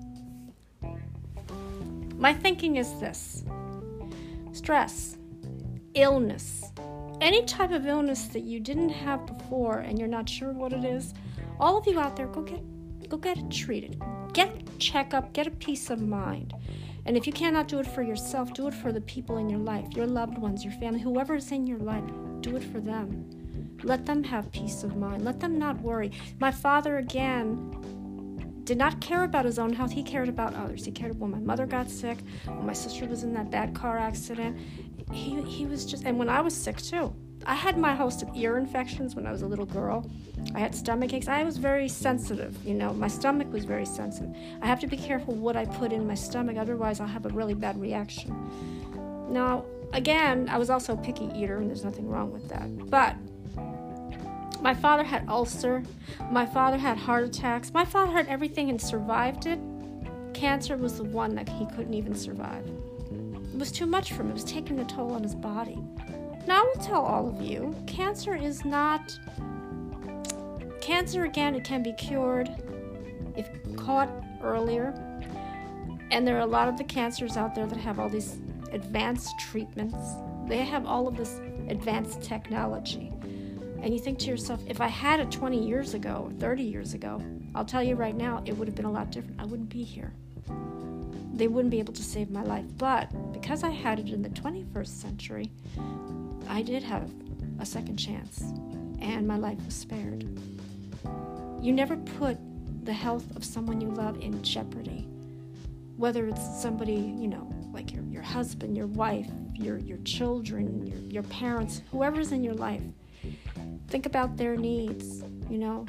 My 2.15 2.33
thinking 2.33 2.77
is 2.77 2.99
this 2.99 3.43
stress, 4.57 5.17
illness, 5.93 6.71
any 7.21 7.43
type 7.45 7.71
of 7.71 7.85
illness 7.85 8.25
that 8.27 8.43
you 8.43 8.59
didn't 8.59 8.89
have 8.89 9.25
before 9.25 9.79
and 9.79 9.97
you're 9.97 10.07
not 10.07 10.27
sure 10.27 10.51
what 10.51 10.73
it 10.73 10.83
is, 10.83 11.13
all 11.59 11.77
of 11.77 11.87
you 11.87 11.99
out 11.99 12.15
there, 12.15 12.27
go 12.27 12.41
get 12.41 12.61
go 13.09 13.17
get 13.17 13.37
it 13.37 13.49
treated. 13.49 14.01
Get 14.33 14.79
checkup, 14.79 15.33
get 15.33 15.47
a 15.47 15.51
peace 15.51 15.89
of 15.89 16.01
mind. 16.01 16.53
And 17.05 17.15
if 17.15 17.25
you 17.25 17.33
cannot 17.33 17.67
do 17.67 17.79
it 17.79 17.87
for 17.87 18.03
yourself, 18.03 18.53
do 18.53 18.67
it 18.67 18.73
for 18.73 18.91
the 18.91 19.01
people 19.01 19.37
in 19.37 19.49
your 19.49 19.59
life, 19.59 19.87
your 19.95 20.07
loved 20.07 20.37
ones, 20.37 20.65
your 20.65 20.73
family, 20.73 20.99
whoever 20.99 21.35
is 21.35 21.51
in 21.51 21.65
your 21.65 21.79
life. 21.79 22.03
Do 22.41 22.57
it 22.57 22.63
for 22.63 22.81
them. 22.81 23.29
Let 23.83 24.05
them 24.05 24.23
have 24.23 24.51
peace 24.51 24.83
of 24.83 24.97
mind. 24.97 25.23
Let 25.23 25.39
them 25.39 25.57
not 25.57 25.79
worry. 25.81 26.11
My 26.39 26.51
father, 26.51 26.97
again, 26.97 27.96
did 28.67 28.77
not 28.77 28.99
care 28.99 29.23
about 29.23 29.45
his 29.45 29.57
own 29.57 29.71
health. 29.71 29.91
He 29.91 30.03
cared 30.03 30.27
about 30.27 30.53
others. 30.53 30.83
He 30.83 30.91
cared 30.91 31.17
when 31.17 31.31
my 31.31 31.39
mother 31.39 31.65
got 31.65 31.89
sick, 31.89 32.17
when 32.45 32.65
my 32.65 32.73
sister 32.73 33.05
was 33.05 33.23
in 33.23 33.33
that 33.33 33.49
bad 33.49 33.73
car 33.73 33.97
accident. 33.97 34.59
He, 35.09 35.41
he 35.43 35.65
was 35.65 35.85
just, 35.85 36.03
and 36.03 36.19
when 36.19 36.27
I 36.27 36.41
was 36.41 36.53
sick 36.53 36.77
too. 36.77 37.15
I 37.45 37.55
had 37.55 37.77
my 37.77 37.95
host 37.95 38.23
of 38.23 38.35
ear 38.35 38.57
infections 38.57 39.15
when 39.15 39.25
I 39.25 39.31
was 39.31 39.41
a 39.41 39.47
little 39.47 39.65
girl. 39.65 40.09
I 40.53 40.59
had 40.59 40.75
stomach 40.75 41.13
aches. 41.13 41.29
I 41.29 41.45
was 41.45 41.57
very 41.57 41.87
sensitive, 41.87 42.57
you 42.65 42.73
know, 42.73 42.91
my 42.91 43.07
stomach 43.07 43.49
was 43.53 43.63
very 43.63 43.85
sensitive. 43.85 44.35
I 44.61 44.67
have 44.67 44.81
to 44.81 44.87
be 44.87 44.97
careful 44.97 45.33
what 45.33 45.55
I 45.55 45.63
put 45.63 45.93
in 45.93 46.05
my 46.05 46.15
stomach, 46.15 46.57
otherwise, 46.57 46.99
I'll 46.99 47.07
have 47.07 47.25
a 47.25 47.29
really 47.29 47.53
bad 47.53 47.79
reaction. 47.79 48.35
Now, 49.29 49.63
again, 49.93 50.49
I 50.49 50.57
was 50.57 50.69
also 50.69 50.93
a 50.93 50.97
picky 50.97 51.31
eater, 51.35 51.57
and 51.57 51.69
there's 51.69 51.85
nothing 51.85 52.09
wrong 52.09 52.33
with 52.33 52.49
that. 52.49 52.89
But 52.89 53.15
my 54.61 54.73
father 54.73 55.03
had 55.03 55.27
ulcer. 55.27 55.83
My 56.31 56.45
father 56.45 56.77
had 56.77 56.97
heart 56.97 57.23
attacks. 57.23 57.73
My 57.73 57.85
father 57.85 58.11
had 58.11 58.27
everything 58.27 58.69
and 58.69 58.81
survived 58.81 59.45
it. 59.45 59.59
Cancer 60.33 60.77
was 60.77 60.97
the 60.97 61.03
one 61.03 61.35
that 61.35 61.49
he 61.49 61.65
couldn't 61.75 61.93
even 61.93 62.15
survive. 62.15 62.65
It 63.53 63.57
was 63.57 63.71
too 63.71 63.85
much 63.85 64.13
for 64.13 64.21
him. 64.21 64.29
It 64.29 64.33
was 64.33 64.43
taking 64.43 64.79
a 64.79 64.85
toll 64.85 65.13
on 65.13 65.23
his 65.23 65.35
body. 65.35 65.77
Now, 66.47 66.61
I 66.61 66.63
will 66.63 66.83
tell 66.83 67.01
all 67.01 67.27
of 67.27 67.41
you 67.41 67.75
cancer 67.87 68.35
is 68.35 68.63
not. 68.63 69.17
Cancer, 70.79 71.25
again, 71.25 71.55
it 71.55 71.63
can 71.63 71.83
be 71.83 71.93
cured 71.93 72.49
if 73.35 73.49
caught 73.75 74.09
earlier. 74.41 74.93
And 76.11 76.25
there 76.25 76.37
are 76.37 76.41
a 76.41 76.45
lot 76.45 76.69
of 76.69 76.77
the 76.77 76.83
cancers 76.83 77.35
out 77.35 77.53
there 77.53 77.67
that 77.67 77.77
have 77.77 77.99
all 77.99 78.09
these 78.09 78.39
advanced 78.71 79.33
treatments. 79.39 79.97
They 80.47 80.63
have 80.63 80.85
all 80.85 81.07
of 81.07 81.17
this 81.17 81.41
advanced 81.67 82.21
technology. 82.21 83.11
And 83.81 83.93
you 83.93 83.99
think 83.99 84.19
to 84.19 84.27
yourself, 84.27 84.61
if 84.67 84.81
I 84.81 84.87
had 84.87 85.19
it 85.19 85.31
20 85.31 85.65
years 85.65 85.93
ago 85.93 86.29
or 86.29 86.31
30 86.39 86.63
years 86.63 86.93
ago, 86.93 87.21
I'll 87.55 87.65
tell 87.65 87.83
you 87.83 87.95
right 87.95 88.15
now, 88.15 88.43
it 88.45 88.57
would 88.57 88.67
have 88.67 88.75
been 88.75 88.85
a 88.85 88.91
lot 88.91 89.11
different. 89.11 89.39
I 89.39 89.45
wouldn't 89.45 89.69
be 89.69 89.83
here. 89.83 90.13
They 91.33 91.47
wouldn't 91.47 91.71
be 91.71 91.79
able 91.79 91.93
to 91.93 92.03
save 92.03 92.31
my 92.31 92.43
life. 92.43 92.65
But 92.77 93.11
because 93.31 93.63
I 93.63 93.69
had 93.69 93.99
it 93.99 94.09
in 94.09 94.21
the 94.21 94.29
21st 94.29 94.87
century, 94.87 95.51
I 96.49 96.61
did 96.61 96.81
have 96.83 97.09
a 97.59 97.65
second 97.65 97.97
chance, 97.97 98.41
and 98.99 99.27
my 99.27 99.37
life 99.37 99.63
was 99.65 99.75
spared. 99.75 100.25
You 101.61 101.73
never 101.73 101.95
put 101.97 102.37
the 102.85 102.93
health 102.93 103.35
of 103.35 103.43
someone 103.43 103.81
you 103.81 103.89
love 103.89 104.19
in 104.21 104.41
jeopardy. 104.43 105.07
Whether 105.97 106.27
it's 106.27 106.61
somebody, 106.61 106.93
you 106.93 107.27
know, 107.27 107.51
like 107.73 107.93
your, 107.93 108.03
your 108.05 108.21
husband, 108.21 108.77
your 108.77 108.87
wife, 108.87 109.29
your, 109.53 109.77
your 109.77 109.97
children, 109.99 110.85
your, 110.85 110.99
your 110.99 111.23
parents, 111.23 111.81
whoever's 111.91 112.31
in 112.31 112.43
your 112.43 112.53
life. 112.53 112.81
Think 113.87 114.05
about 114.05 114.37
their 114.37 114.55
needs, 114.55 115.23
you 115.49 115.57
know. 115.57 115.85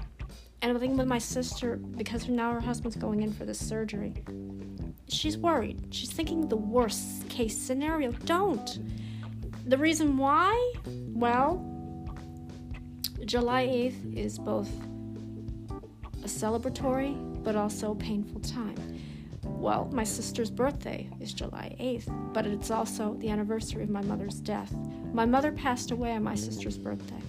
And 0.61 0.73
I'm 0.73 0.79
thinking 0.79 0.97
with 0.97 1.07
my 1.07 1.19
sister, 1.19 1.77
because 1.77 2.29
now 2.29 2.53
her 2.53 2.61
husband's 2.61 2.97
going 2.97 3.23
in 3.23 3.33
for 3.33 3.45
this 3.45 3.65
surgery, 3.65 4.15
she's 5.09 5.39
worried. 5.39 5.89
She's 5.91 6.11
thinking 6.11 6.49
the 6.49 6.57
worst 6.57 7.29
case 7.29 7.57
scenario. 7.57 8.13
Don't. 8.13 8.81
The 9.69 9.79
reason 9.79 10.17
why? 10.17 10.73
Well, 10.87 11.65
July 13.25 13.67
8th 13.67 14.17
is 14.17 14.39
both 14.39 14.71
a 16.23 16.27
celebratory 16.27 17.43
but 17.43 17.57
also 17.57 17.93
a 17.93 17.97
painful 17.97 18.41
time. 18.41 19.01
Well, 19.45 19.89
my 19.93 20.05
sister's 20.05 20.51
birthday 20.51 21.09
is 21.21 21.33
July 21.33 21.77
8th, 21.81 22.33
but 22.33 22.47
it's 22.47 22.71
also 22.71 23.15
the 23.15 23.31
anniversary 23.31 23.83
of 23.83 23.91
my 23.91 24.03
mother's 24.03 24.41
death. 24.41 24.75
My 25.13 25.25
mother 25.25 25.53
passed 25.53 25.91
away 25.91 26.13
on 26.13 26.23
my 26.23 26.35
sister's 26.35 26.79
birthday. 26.79 27.23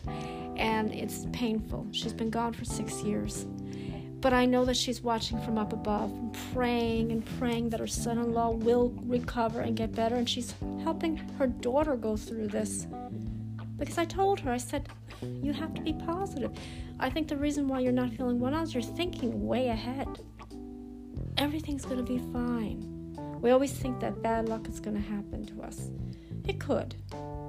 And 0.59 0.93
it's 0.93 1.25
painful. 1.31 1.87
She's 1.91 2.13
been 2.13 2.29
gone 2.29 2.53
for 2.53 2.65
six 2.65 3.01
years. 3.01 3.47
But 4.21 4.33
I 4.33 4.45
know 4.45 4.65
that 4.65 4.75
she's 4.75 5.01
watching 5.01 5.41
from 5.41 5.57
up 5.57 5.71
above, 5.71 6.11
praying 6.53 7.13
and 7.13 7.25
praying 7.39 7.69
that 7.69 7.79
her 7.79 7.87
son 7.87 8.17
in 8.17 8.33
law 8.33 8.51
will 8.51 8.93
recover 9.05 9.61
and 9.61 9.77
get 9.77 9.95
better. 9.95 10.15
And 10.15 10.29
she's 10.29 10.53
helping 10.83 11.15
her 11.37 11.47
daughter 11.47 11.95
go 11.95 12.17
through 12.17 12.49
this. 12.49 12.85
Because 13.77 13.97
I 13.97 14.03
told 14.03 14.41
her, 14.41 14.51
I 14.51 14.57
said, 14.57 14.89
you 15.41 15.53
have 15.53 15.73
to 15.75 15.81
be 15.81 15.93
positive. 15.93 16.51
I 16.99 17.09
think 17.09 17.29
the 17.29 17.37
reason 17.37 17.69
why 17.69 17.79
you're 17.79 17.93
not 17.93 18.11
feeling 18.11 18.41
well 18.41 18.61
is 18.61 18.73
you're 18.73 18.83
thinking 18.83 19.47
way 19.47 19.69
ahead. 19.69 20.07
Everything's 21.37 21.85
going 21.85 22.03
to 22.05 22.11
be 22.11 22.19
fine. 22.33 23.15
We 23.39 23.51
always 23.51 23.71
think 23.71 24.01
that 24.01 24.21
bad 24.21 24.49
luck 24.49 24.67
is 24.67 24.81
going 24.81 24.97
to 24.97 25.09
happen 25.09 25.45
to 25.45 25.63
us. 25.63 25.89
It 26.45 26.59
could. 26.59 26.95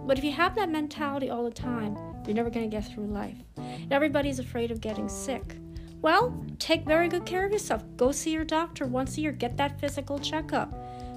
But 0.07 0.19
if 0.19 0.25
you 0.25 0.31
have 0.33 0.55
that 0.55 0.71
mentality 0.71 1.31
all 1.31 1.43
the 1.43 1.51
time, 1.51 1.97
you're 2.31 2.37
never 2.37 2.49
going 2.49 2.71
to 2.71 2.77
get 2.77 2.87
through 2.87 3.07
life. 3.07 3.35
Everybody's 3.91 4.39
afraid 4.39 4.71
of 4.71 4.81
getting 4.81 5.09
sick. 5.09 5.57
Well, 6.01 6.47
take 6.61 6.85
very 6.85 7.09
good 7.09 7.27
care 7.27 7.45
of 7.45 7.51
yourself. 7.51 7.83
Go 7.97 8.13
see 8.13 8.31
your 8.31 8.45
doctor 8.45 8.87
once 8.87 9.19
a 9.19 9.21
year. 9.21 9.33
Get 9.33 9.57
that 9.57 9.81
physical 9.81 10.17
checkup. 10.17 10.73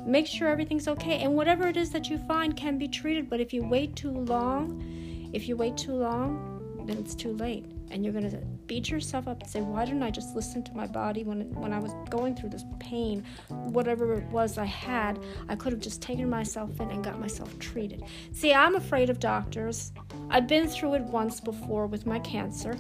Make 0.07 0.25
sure 0.25 0.47
everything's 0.47 0.87
okay. 0.87 1.19
And 1.19 1.35
whatever 1.35 1.67
it 1.67 1.77
is 1.77 1.91
that 1.91 2.09
you 2.09 2.17
find 2.17 2.57
can 2.57 2.79
be 2.79 2.87
treated. 2.87 3.29
But 3.29 3.41
if 3.41 3.53
you 3.53 3.63
wait 3.63 3.95
too 3.95 4.09
long, 4.09 5.29
if 5.33 5.47
you 5.47 5.55
wait 5.55 5.77
too 5.77 5.93
long, 5.93 6.83
then 6.87 6.97
it's 6.97 7.13
too 7.13 7.33
late. 7.33 7.65
And 7.93 8.03
you're 8.03 8.11
going 8.11 8.29
to 8.29 8.37
beat 8.65 8.89
yourself 8.89 9.27
up 9.27 9.41
and 9.41 9.49
say, 9.49 9.61
Why 9.61 9.85
didn't 9.85 10.01
I 10.01 10.09
just 10.09 10.35
listen 10.35 10.63
to 10.63 10.73
my 10.73 10.87
body 10.87 11.23
when, 11.23 11.53
when 11.53 11.71
I 11.71 11.79
was 11.79 11.93
going 12.09 12.35
through 12.35 12.49
this 12.49 12.65
pain? 12.79 13.23
Whatever 13.49 14.13
it 14.15 14.25
was 14.25 14.57
I 14.57 14.65
had, 14.65 15.19
I 15.47 15.55
could 15.55 15.73
have 15.73 15.81
just 15.81 16.01
taken 16.01 16.27
myself 16.27 16.81
in 16.81 16.89
and 16.89 17.03
got 17.03 17.19
myself 17.19 17.57
treated. 17.59 18.03
See, 18.31 18.51
I'm 18.51 18.75
afraid 18.75 19.11
of 19.11 19.19
doctors. 19.19 19.91
I've 20.31 20.47
been 20.47 20.67
through 20.67 20.95
it 20.95 21.03
once 21.03 21.39
before 21.39 21.85
with 21.85 22.07
my 22.07 22.17
cancer. 22.19 22.75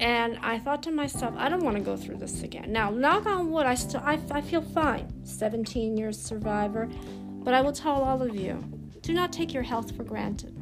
And 0.00 0.38
I 0.40 0.60
thought 0.60 0.84
to 0.84 0.92
myself, 0.92 1.34
I 1.36 1.48
don't 1.48 1.64
want 1.64 1.76
to 1.76 1.82
go 1.82 1.96
through 1.96 2.18
this 2.18 2.44
again. 2.44 2.72
Now, 2.72 2.90
knock 2.90 3.26
on 3.26 3.50
wood, 3.50 3.66
I 3.66 3.74
still 3.74 4.00
I, 4.04 4.20
I 4.30 4.40
feel 4.40 4.62
fine. 4.62 5.12
17 5.24 5.96
years 5.96 6.16
survivor. 6.20 6.88
But 7.42 7.54
I 7.54 7.60
will 7.60 7.72
tell 7.72 7.94
all 7.94 8.22
of 8.22 8.36
you, 8.36 8.62
do 9.00 9.12
not 9.12 9.32
take 9.32 9.52
your 9.52 9.64
health 9.64 9.96
for 9.96 10.04
granted. 10.04 10.57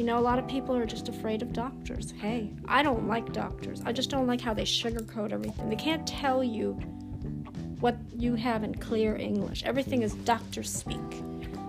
You 0.00 0.06
know, 0.06 0.18
a 0.18 0.18
lot 0.18 0.38
of 0.38 0.48
people 0.48 0.74
are 0.74 0.86
just 0.86 1.10
afraid 1.10 1.42
of 1.42 1.52
doctors. 1.52 2.14
Hey, 2.18 2.54
I 2.66 2.82
don't 2.82 3.06
like 3.06 3.34
doctors. 3.34 3.82
I 3.84 3.92
just 3.92 4.08
don't 4.08 4.26
like 4.26 4.40
how 4.40 4.54
they 4.54 4.62
sugarcoat 4.62 5.30
everything. 5.30 5.68
They 5.68 5.76
can't 5.76 6.06
tell 6.06 6.42
you 6.42 6.72
what 7.80 7.98
you 8.16 8.34
have 8.34 8.64
in 8.64 8.74
clear 8.76 9.14
English. 9.14 9.62
Everything 9.62 10.00
is 10.00 10.14
doctor 10.14 10.62
speak. 10.62 10.96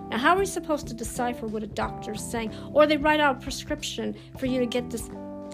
Now, 0.08 0.16
how 0.16 0.34
are 0.34 0.38
we 0.38 0.46
supposed 0.46 0.88
to 0.88 0.94
decipher 0.94 1.46
what 1.46 1.62
a 1.62 1.66
doctor's 1.66 2.24
saying? 2.24 2.54
Or 2.72 2.86
they 2.86 2.96
write 2.96 3.20
out 3.20 3.36
a 3.36 3.40
prescription 3.40 4.16
for 4.38 4.46
you 4.46 4.58
to 4.60 4.66
get 4.66 4.88
this 4.88 5.10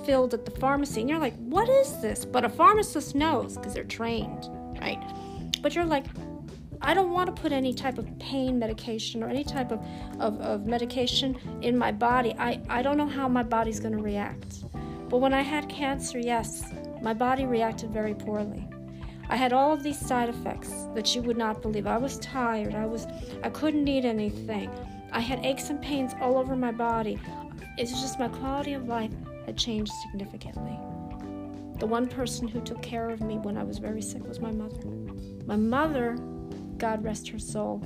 filled 0.07 0.33
at 0.33 0.45
the 0.45 0.53
pharmacy, 0.53 1.01
and 1.01 1.11
you're 1.11 1.19
like, 1.19 1.35
what 1.39 1.69
is 1.69 2.01
this? 2.01 2.25
But 2.25 2.45
a 2.45 2.49
pharmacist 2.49 3.17
knows 3.17 3.57
because 3.57 3.75
they're 3.75 3.83
trained, 3.83 4.49
right? 4.81 5.03
But 5.63 5.75
you're 5.75 5.85
like, 5.85 6.07
I 6.89 6.95
don't 6.95 7.11
want 7.11 7.27
to 7.37 7.43
put 7.43 7.53
any 7.53 7.75
type 7.75 7.99
of 7.99 8.19
pain 8.19 8.59
medication 8.59 9.23
or 9.23 9.29
any 9.29 9.45
type 9.45 9.73
of, 9.73 9.87
of, 10.19 10.41
of 10.41 10.65
medication 10.65 11.37
in 11.61 11.77
my 11.77 11.93
body. 11.93 12.35
I, 12.39 12.63
I 12.71 12.81
don't 12.81 12.97
know 12.97 13.07
how 13.07 13.29
my 13.29 13.43
body's 13.43 13.79
going 13.79 13.95
to 13.95 14.03
react. 14.03 14.65
But 15.11 15.19
when 15.19 15.35
I 15.35 15.43
had 15.43 15.69
cancer, 15.69 16.19
yes, 16.19 16.73
my 17.03 17.13
body 17.13 17.45
reacted 17.45 17.91
very 17.91 18.15
poorly. 18.15 18.67
I 19.29 19.37
had 19.37 19.53
all 19.53 19.71
of 19.71 19.83
these 19.83 19.99
side 20.01 20.31
effects 20.31 20.71
that 20.95 21.15
you 21.15 21.21
would 21.21 21.37
not 21.37 21.61
believe. 21.61 21.87
I 21.87 21.99
was 21.99 22.19
tired. 22.21 22.75
I 22.75 22.87
was 22.87 23.07
I 23.43 23.51
couldn't 23.51 23.87
eat 23.87 24.07
anything. 24.07 24.71
I 25.13 25.21
had 25.21 25.45
aches 25.45 25.69
and 25.69 25.83
pains 25.83 26.15
all 26.23 26.39
over 26.39 26.57
my 26.57 26.73
body. 26.73 27.19
It's 27.77 28.01
just 28.01 28.19
my 28.19 28.29
quality 28.29 28.73
of 28.73 28.89
life 28.89 29.13
had 29.45 29.59
changed 29.59 29.93
significantly. 30.05 30.79
The 31.81 31.87
one 31.87 32.07
person 32.07 32.49
who 32.49 32.63
took 32.63 32.81
care 32.81 33.11
of 33.11 33.21
me 33.21 33.37
when 33.37 33.59
I 33.59 33.63
was 33.63 33.77
very 33.77 34.01
sick 34.01 34.27
was 34.27 34.41
my 34.41 34.53
mother. 34.53 34.81
My 35.45 35.57
mother, 35.57 36.17
God 36.79 37.03
rest 37.05 37.29
her 37.29 37.39
soul, 37.39 37.83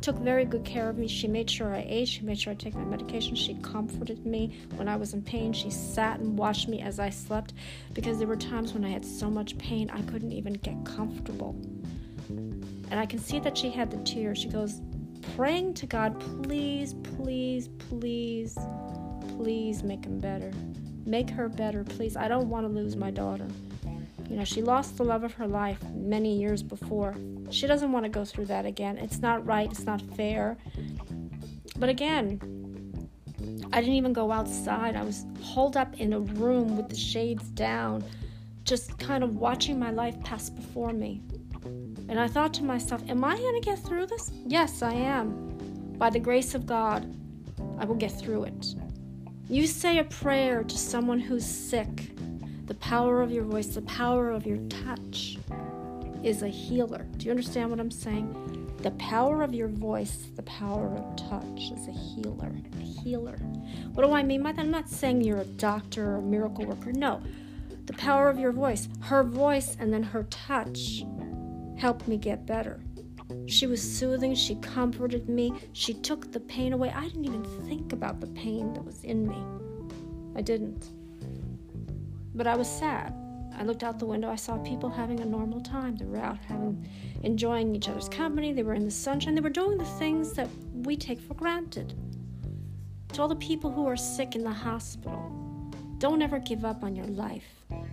took 0.00 0.16
very 0.16 0.44
good 0.44 0.64
care 0.64 0.88
of 0.88 0.96
me. 0.98 1.06
She 1.06 1.28
made 1.28 1.50
sure 1.50 1.74
I 1.74 1.84
ate, 1.86 2.08
she 2.08 2.22
made 2.22 2.38
sure 2.38 2.52
I 2.52 2.56
take 2.56 2.74
my 2.74 2.84
medication, 2.84 3.36
she 3.36 3.54
comforted 3.56 4.24
me 4.24 4.58
when 4.76 4.88
I 4.88 4.96
was 4.96 5.12
in 5.12 5.22
pain. 5.22 5.52
She 5.52 5.70
sat 5.70 6.20
and 6.20 6.38
watched 6.38 6.68
me 6.68 6.80
as 6.80 6.98
I 6.98 7.10
slept 7.10 7.54
because 7.92 8.18
there 8.18 8.28
were 8.28 8.36
times 8.36 8.72
when 8.72 8.84
I 8.84 8.88
had 8.88 9.04
so 9.04 9.30
much 9.30 9.58
pain 9.58 9.90
I 9.90 10.00
couldn't 10.02 10.32
even 10.32 10.54
get 10.54 10.84
comfortable. 10.84 11.54
And 12.28 12.94
I 12.94 13.06
can 13.06 13.18
see 13.18 13.40
that 13.40 13.58
she 13.58 13.70
had 13.70 13.90
the 13.90 13.98
tears. 13.98 14.38
She 14.38 14.48
goes, 14.48 14.80
praying 15.36 15.74
to 15.74 15.86
God, 15.86 16.18
please, 16.42 16.94
please, 16.94 17.68
please, 17.68 18.56
please 19.36 19.82
make 19.82 20.04
him 20.04 20.18
better. 20.18 20.50
Make 21.04 21.30
her 21.30 21.48
better, 21.48 21.84
please. 21.84 22.16
I 22.16 22.28
don't 22.28 22.48
want 22.48 22.66
to 22.66 22.72
lose 22.72 22.96
my 22.96 23.10
daughter. 23.10 23.48
You 24.30 24.36
know, 24.36 24.44
she 24.44 24.62
lost 24.62 24.96
the 24.96 25.02
love 25.02 25.24
of 25.24 25.34
her 25.34 25.48
life 25.48 25.82
many 25.92 26.38
years 26.38 26.62
before. 26.62 27.16
She 27.50 27.66
doesn't 27.66 27.90
want 27.90 28.04
to 28.04 28.08
go 28.08 28.24
through 28.24 28.46
that 28.46 28.64
again. 28.64 28.96
It's 28.96 29.18
not 29.18 29.44
right, 29.44 29.68
it's 29.68 29.84
not 29.84 30.00
fair. 30.16 30.56
But 31.76 31.88
again, 31.88 32.40
I 33.72 33.80
didn't 33.80 33.96
even 33.96 34.12
go 34.12 34.30
outside. 34.30 34.94
I 34.94 35.02
was 35.02 35.26
holed 35.42 35.76
up 35.76 35.98
in 35.98 36.12
a 36.12 36.20
room 36.20 36.76
with 36.76 36.88
the 36.88 36.96
shades 36.96 37.50
down, 37.50 38.04
just 38.62 38.96
kind 39.00 39.24
of 39.24 39.36
watching 39.36 39.80
my 39.80 39.90
life 39.90 40.22
pass 40.22 40.48
before 40.48 40.92
me. 40.92 41.22
And 42.08 42.20
I 42.20 42.28
thought 42.28 42.54
to 42.54 42.62
myself, 42.62 43.02
Am 43.08 43.24
I 43.24 43.36
going 43.36 43.60
to 43.60 43.66
get 43.68 43.80
through 43.80 44.06
this? 44.06 44.30
Yes, 44.46 44.80
I 44.80 44.92
am. 44.92 45.56
By 45.98 46.08
the 46.08 46.20
grace 46.20 46.54
of 46.54 46.66
God, 46.66 47.12
I 47.78 47.84
will 47.84 47.96
get 47.96 48.12
through 48.12 48.44
it. 48.44 48.74
You 49.48 49.66
say 49.66 49.98
a 49.98 50.04
prayer 50.04 50.62
to 50.62 50.78
someone 50.78 51.18
who's 51.18 51.44
sick. 51.44 52.12
The 52.70 52.76
power 52.76 53.20
of 53.20 53.32
your 53.32 53.42
voice, 53.42 53.66
the 53.66 53.82
power 53.82 54.30
of 54.30 54.46
your 54.46 54.58
touch 54.68 55.38
is 56.22 56.44
a 56.44 56.48
healer. 56.48 57.04
Do 57.16 57.24
you 57.24 57.32
understand 57.32 57.68
what 57.68 57.80
I'm 57.80 57.90
saying? 57.90 58.76
The 58.76 58.92
power 58.92 59.42
of 59.42 59.52
your 59.52 59.66
voice, 59.66 60.28
the 60.36 60.44
power 60.44 60.94
of 60.94 61.16
touch 61.16 61.72
is 61.72 61.88
a 61.88 61.90
healer. 61.90 62.52
A 62.78 63.02
healer. 63.02 63.38
What 63.94 64.06
do 64.06 64.12
I 64.12 64.22
mean 64.22 64.44
by 64.44 64.52
that? 64.52 64.60
I'm 64.60 64.70
not 64.70 64.88
saying 64.88 65.22
you're 65.22 65.40
a 65.40 65.44
doctor 65.44 66.12
or 66.12 66.16
a 66.18 66.22
miracle 66.22 66.64
worker. 66.64 66.92
No. 66.92 67.20
The 67.86 67.92
power 67.94 68.30
of 68.30 68.38
your 68.38 68.52
voice. 68.52 68.88
Her 69.00 69.24
voice 69.24 69.76
and 69.80 69.92
then 69.92 70.04
her 70.04 70.22
touch 70.30 71.02
helped 71.76 72.06
me 72.06 72.18
get 72.18 72.46
better. 72.46 72.78
She 73.48 73.66
was 73.66 73.82
soothing, 73.82 74.36
she 74.36 74.54
comforted 74.54 75.28
me, 75.28 75.54
she 75.72 75.92
took 75.92 76.30
the 76.30 76.38
pain 76.38 76.72
away. 76.72 76.92
I 76.94 77.08
didn't 77.08 77.24
even 77.24 77.42
think 77.66 77.92
about 77.92 78.20
the 78.20 78.28
pain 78.28 78.72
that 78.74 78.84
was 78.84 79.02
in 79.02 79.26
me. 79.26 79.42
I 80.36 80.40
didn't. 80.40 80.88
But 82.34 82.46
I 82.46 82.56
was 82.56 82.68
sad. 82.68 83.14
I 83.56 83.64
looked 83.64 83.82
out 83.82 83.98
the 83.98 84.06
window, 84.06 84.30
I 84.30 84.36
saw 84.36 84.56
people 84.58 84.88
having 84.88 85.20
a 85.20 85.24
normal 85.24 85.60
time. 85.60 85.96
They 85.96 86.06
were 86.06 86.18
out 86.18 86.38
having 86.46 86.88
enjoying 87.22 87.74
each 87.74 87.88
other's 87.88 88.08
company, 88.08 88.52
they 88.52 88.62
were 88.62 88.74
in 88.74 88.84
the 88.84 88.90
sunshine, 88.90 89.34
they 89.34 89.40
were 89.40 89.50
doing 89.50 89.76
the 89.76 89.84
things 89.84 90.32
that 90.32 90.48
we 90.72 90.96
take 90.96 91.20
for 91.20 91.34
granted. 91.34 91.94
To 93.12 93.22
all 93.22 93.28
the 93.28 93.36
people 93.36 93.70
who 93.70 93.86
are 93.86 93.96
sick 93.96 94.36
in 94.36 94.44
the 94.44 94.52
hospital, 94.52 95.72
don't 95.98 96.22
ever 96.22 96.38
give 96.38 96.64
up 96.64 96.82
on 96.82 96.96
your 96.96 97.06
life. 97.06 97.44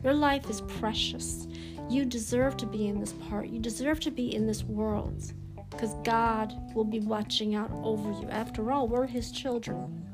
Your 0.04 0.14
life 0.14 0.50
is 0.50 0.62
precious. 0.62 1.48
You 1.90 2.06
deserve 2.06 2.56
to 2.58 2.66
be 2.66 2.88
in 2.88 3.00
this 3.00 3.14
part. 3.14 3.50
You 3.50 3.60
deserve 3.60 4.00
to 4.02 4.12
be 4.12 4.34
in 4.34 4.48
this 4.48 4.64
world 4.64 5.34
because 5.72 5.94
God 6.04 6.54
will 6.74 6.86
be 6.86 7.00
watching 7.00 7.56
out 7.56 7.72
over 7.84 8.10
you. 8.12 8.30
After 8.30 8.72
all, 8.72 8.88
we're 8.88 9.08
His 9.08 9.32
children. 9.32 10.07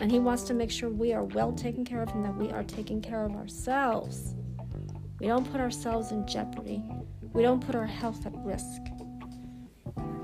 And 0.00 0.10
He 0.10 0.18
wants 0.18 0.42
to 0.44 0.54
make 0.54 0.70
sure 0.70 0.88
we 0.88 1.12
are 1.12 1.24
well 1.24 1.52
taken 1.52 1.84
care 1.84 2.02
of 2.02 2.08
and 2.14 2.24
that 2.24 2.36
we 2.36 2.50
are 2.50 2.62
taking 2.62 3.02
care 3.02 3.24
of 3.24 3.32
ourselves. 3.32 4.34
We 5.20 5.26
don't 5.26 5.50
put 5.50 5.60
ourselves 5.60 6.12
in 6.12 6.26
jeopardy, 6.26 6.82
we 7.32 7.42
don't 7.42 7.64
put 7.64 7.74
our 7.74 7.86
health 7.86 8.24
at 8.26 8.32
risk. 8.44 8.80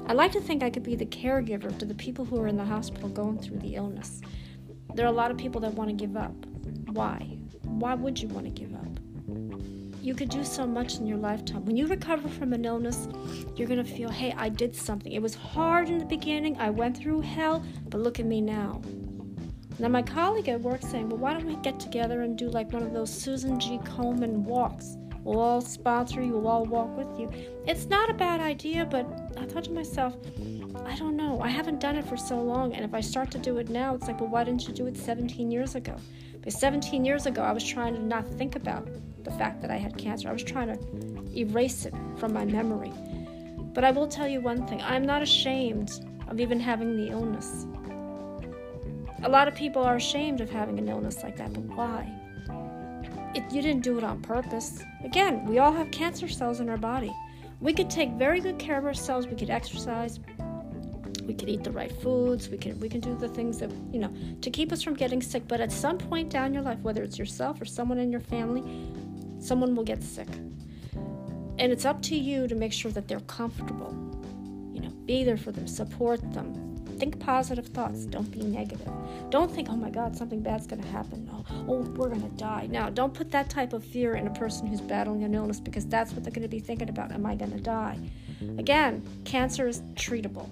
I 0.07 0.13
like 0.13 0.33
to 0.33 0.41
think 0.41 0.63
I 0.63 0.71
could 0.71 0.83
be 0.83 0.97
the 0.97 1.07
caregiver 1.07 1.77
to 1.79 1.85
the 1.85 1.95
people 1.95 2.25
who 2.25 2.39
are 2.41 2.47
in 2.47 2.57
the 2.57 2.65
hospital 2.65 3.09
going 3.09 3.39
through 3.39 3.59
the 3.59 3.75
illness. 3.75 4.21
There 4.95 5.07
are 5.07 5.09
a 5.09 5.13
lot 5.13 5.31
of 5.31 5.39
people 5.39 5.61
that 5.63 5.75
want 5.75 5.91
to 5.91 5.97
give 5.97 6.17
up. 6.17 6.35
Why? 6.91 7.39
Why 7.63 7.95
would 7.95 8.21
you 8.21 8.29
want 8.29 8.47
to 8.47 8.53
give 8.53 8.75
up? 8.75 8.85
you 10.05 10.15
could 10.15 10.29
do 10.29 10.45
so 10.45 10.67
much 10.67 10.97
in 10.97 11.07
your 11.07 11.17
lifetime. 11.17 11.65
When 11.65 11.79
you 11.79 11.87
recover 11.87 12.29
from 12.29 12.53
an 12.53 12.67
illness, 12.67 13.09
you're 13.57 13.67
going 13.67 13.83
to 13.83 13.91
feel, 13.91 14.11
hey, 14.11 14.35
I 14.37 14.51
did 14.51 14.77
something. 14.77 15.11
It 15.11 15.23
was 15.23 15.35
hard 15.35 15.89
in 15.89 15.97
the 15.97 16.05
beginning. 16.05 16.59
I 16.59 16.69
went 16.69 16.99
through 16.99 17.23
hell, 17.23 17.65
but 17.89 18.03
look 18.03 18.21
at 18.21 18.27
me 18.27 18.43
now. 18.43 18.83
Now, 19.79 19.89
my 19.89 20.03
colleague 20.03 20.49
at 20.49 20.61
work 20.61 20.83
saying, 20.83 21.09
well, 21.09 21.19
why 21.19 21.33
don't 21.33 21.47
we 21.47 21.57
get 21.57 21.81
together 21.81 22.23
and 22.23 22.39
do 22.39 22.49
like 22.49 22.73
one 22.73 22.83
of 22.83 22.93
those 22.93 23.11
Susan 23.11 23.59
G. 23.59 23.79
Komen 23.79 24.45
walks? 24.45 24.97
We'll 25.25 25.41
all 25.41 25.61
sponsor 25.63 26.23
you, 26.23 26.33
we'll 26.33 26.49
all 26.49 26.65
walk 26.65 26.97
with 26.97 27.19
you. 27.19 27.31
It's 27.67 27.87
not 27.87 28.11
a 28.11 28.15
bad 28.15 28.41
idea, 28.41 28.85
but 28.85 29.07
I 29.39 29.47
thought 29.47 29.65
to 29.65 29.73
myself, 29.73 30.15
I 30.85 30.95
don't 30.97 31.17
know. 31.17 31.41
I 31.41 31.49
haven't 31.49 31.81
done 31.81 31.97
it 31.97 32.07
for 32.07 32.17
so 32.17 32.41
long, 32.41 32.75
and 32.75 32.85
if 32.85 32.93
I 32.93 33.01
start 33.01 33.31
to 33.33 33.39
do 33.39 33.57
it 33.57 33.71
now, 33.71 33.95
it's 33.95 34.07
like, 34.07 34.21
well, 34.21 34.29
why 34.29 34.45
didn't 34.45 34.69
you 34.69 34.75
do 34.75 34.87
it 34.87 34.97
17 34.97 35.51
years 35.51 35.75
ago? 35.75 35.97
But 36.43 36.53
17 36.53 37.05
years 37.05 37.25
ago, 37.25 37.43
I 37.43 37.53
was 37.53 37.65
trying 37.65 37.95
to 37.95 38.03
not 38.03 38.29
think 38.29 38.55
about 38.55 38.87
the 39.25 39.31
fact 39.31 39.63
that 39.63 39.71
I 39.71 39.77
had 39.77 39.97
cancer. 39.97 40.29
I 40.29 40.33
was 40.33 40.45
trying 40.45 40.69
to 40.69 41.39
erase 41.39 41.87
it 41.87 41.95
from 42.19 42.35
my 42.35 42.45
memory. 42.45 42.93
But 43.73 43.83
I 43.83 43.91
will 43.91 44.07
tell 44.07 44.29
you 44.29 44.41
one 44.41 44.67
thing 44.67 44.81
I'm 44.83 45.07
not 45.07 45.23
ashamed 45.23 45.91
of 46.29 46.39
even 46.39 46.61
having 46.61 46.97
the 46.97 47.11
illness. 47.11 47.67
A 49.25 49.29
lot 49.29 49.49
of 49.49 49.55
people 49.55 49.83
are 49.83 49.97
ashamed 49.97 50.41
of 50.41 50.51
having 50.51 50.79
an 50.79 50.89
illness 50.89 51.23
like 51.23 51.37
that, 51.39 51.53
but 51.53 51.63
why? 51.63 52.13
you 53.51 53.63
didn't 53.63 53.83
do 53.83 53.99
it 53.99 54.05
on 54.05 54.21
purpose. 54.21 54.83
Again, 55.05 55.45
we 55.47 55.59
all 55.59 55.73
have 55.73 55.91
cancer 55.91 56.29
cells 56.29 56.61
in 56.61 56.69
our 56.69 56.77
body. 56.77 57.13
We 57.61 57.73
could 57.73 57.89
take 57.89 58.11
very 58.13 58.41
good 58.41 58.59
care 58.59 58.79
of 58.79 58.85
ourselves. 58.85 59.27
We 59.27 59.37
could 59.37 59.51
exercise. 59.51 60.21
We 61.25 61.35
could 61.35 61.49
eat 61.49 61.65
the 61.65 61.71
right 61.71 61.93
foods. 62.03 62.49
We 62.49 62.59
can 62.59 62.79
we 62.81 62.89
can 62.89 63.01
do 63.01 63.17
the 63.17 63.29
things 63.29 63.59
that 63.59 63.71
you 63.93 64.01
know 64.01 64.13
to 64.43 64.51
keep 64.51 64.73
us 64.73 64.83
from 64.83 64.95
getting 64.95 65.23
sick. 65.23 65.49
But 65.49 65.61
at 65.61 65.73
some 65.73 65.99
point 65.99 66.31
down 66.31 66.53
your 66.53 66.63
life, 66.63 66.79
whether 66.81 67.03
it's 67.03 67.19
yourself 67.19 67.61
or 67.61 67.65
someone 67.65 67.99
in 67.99 68.11
your 68.11 68.21
family, 68.21 68.63
someone 69.39 69.75
will 69.75 69.85
get 69.85 70.03
sick, 70.03 70.29
and 71.59 71.73
it's 71.73 71.85
up 71.85 72.03
to 72.03 72.17
you 72.17 72.47
to 72.47 72.55
make 72.55 72.73
sure 72.73 72.91
that 72.91 73.09
they're 73.09 73.21
comfortable. 73.21 73.95
You 74.73 74.83
know, 74.83 74.91
be 75.07 75.25
there 75.25 75.39
for 75.39 75.53
them, 75.53 75.67
support 75.67 76.21
them, 76.35 76.64
Think 76.99 77.19
positive 77.21 77.67
thoughts. 77.67 78.07
Don't 78.07 78.31
be 78.31 78.43
negative. 78.43 78.89
Don't 79.31 79.51
think, 79.51 79.69
oh 79.71 79.77
my 79.77 79.91
God, 79.91 80.17
something 80.17 80.41
bad's 80.41 80.67
going 80.67 80.83
to 80.83 80.89
happen. 80.89 81.29
Oh, 81.33 81.45
oh 81.69 81.81
we're 81.97 82.09
going 82.09 82.23
to 82.23 82.37
die. 82.37 82.69
Now, 82.71 82.89
don't 82.91 83.13
put 83.13 83.31
that 83.33 83.51
type 83.51 83.73
of 83.73 83.85
fear 83.85 84.15
in 84.15 84.27
a 84.27 84.31
person 84.31 84.67
who's 84.67 84.81
battling 84.81 85.25
an 85.25 85.35
illness 85.35 85.61
because 85.61 85.87
that's 85.87 86.13
what 86.13 86.25
they're 86.25 86.33
going 86.33 86.43
to 86.43 86.49
be 86.49 86.61
thinking 86.61 86.89
about. 86.89 87.13
Am 87.13 87.27
I 87.27 87.35
going 87.35 87.53
to 87.53 87.61
die? 87.61 87.99
Again, 88.59 89.03
cancer 89.25 89.67
is 89.67 89.81
treatable. 89.95 90.49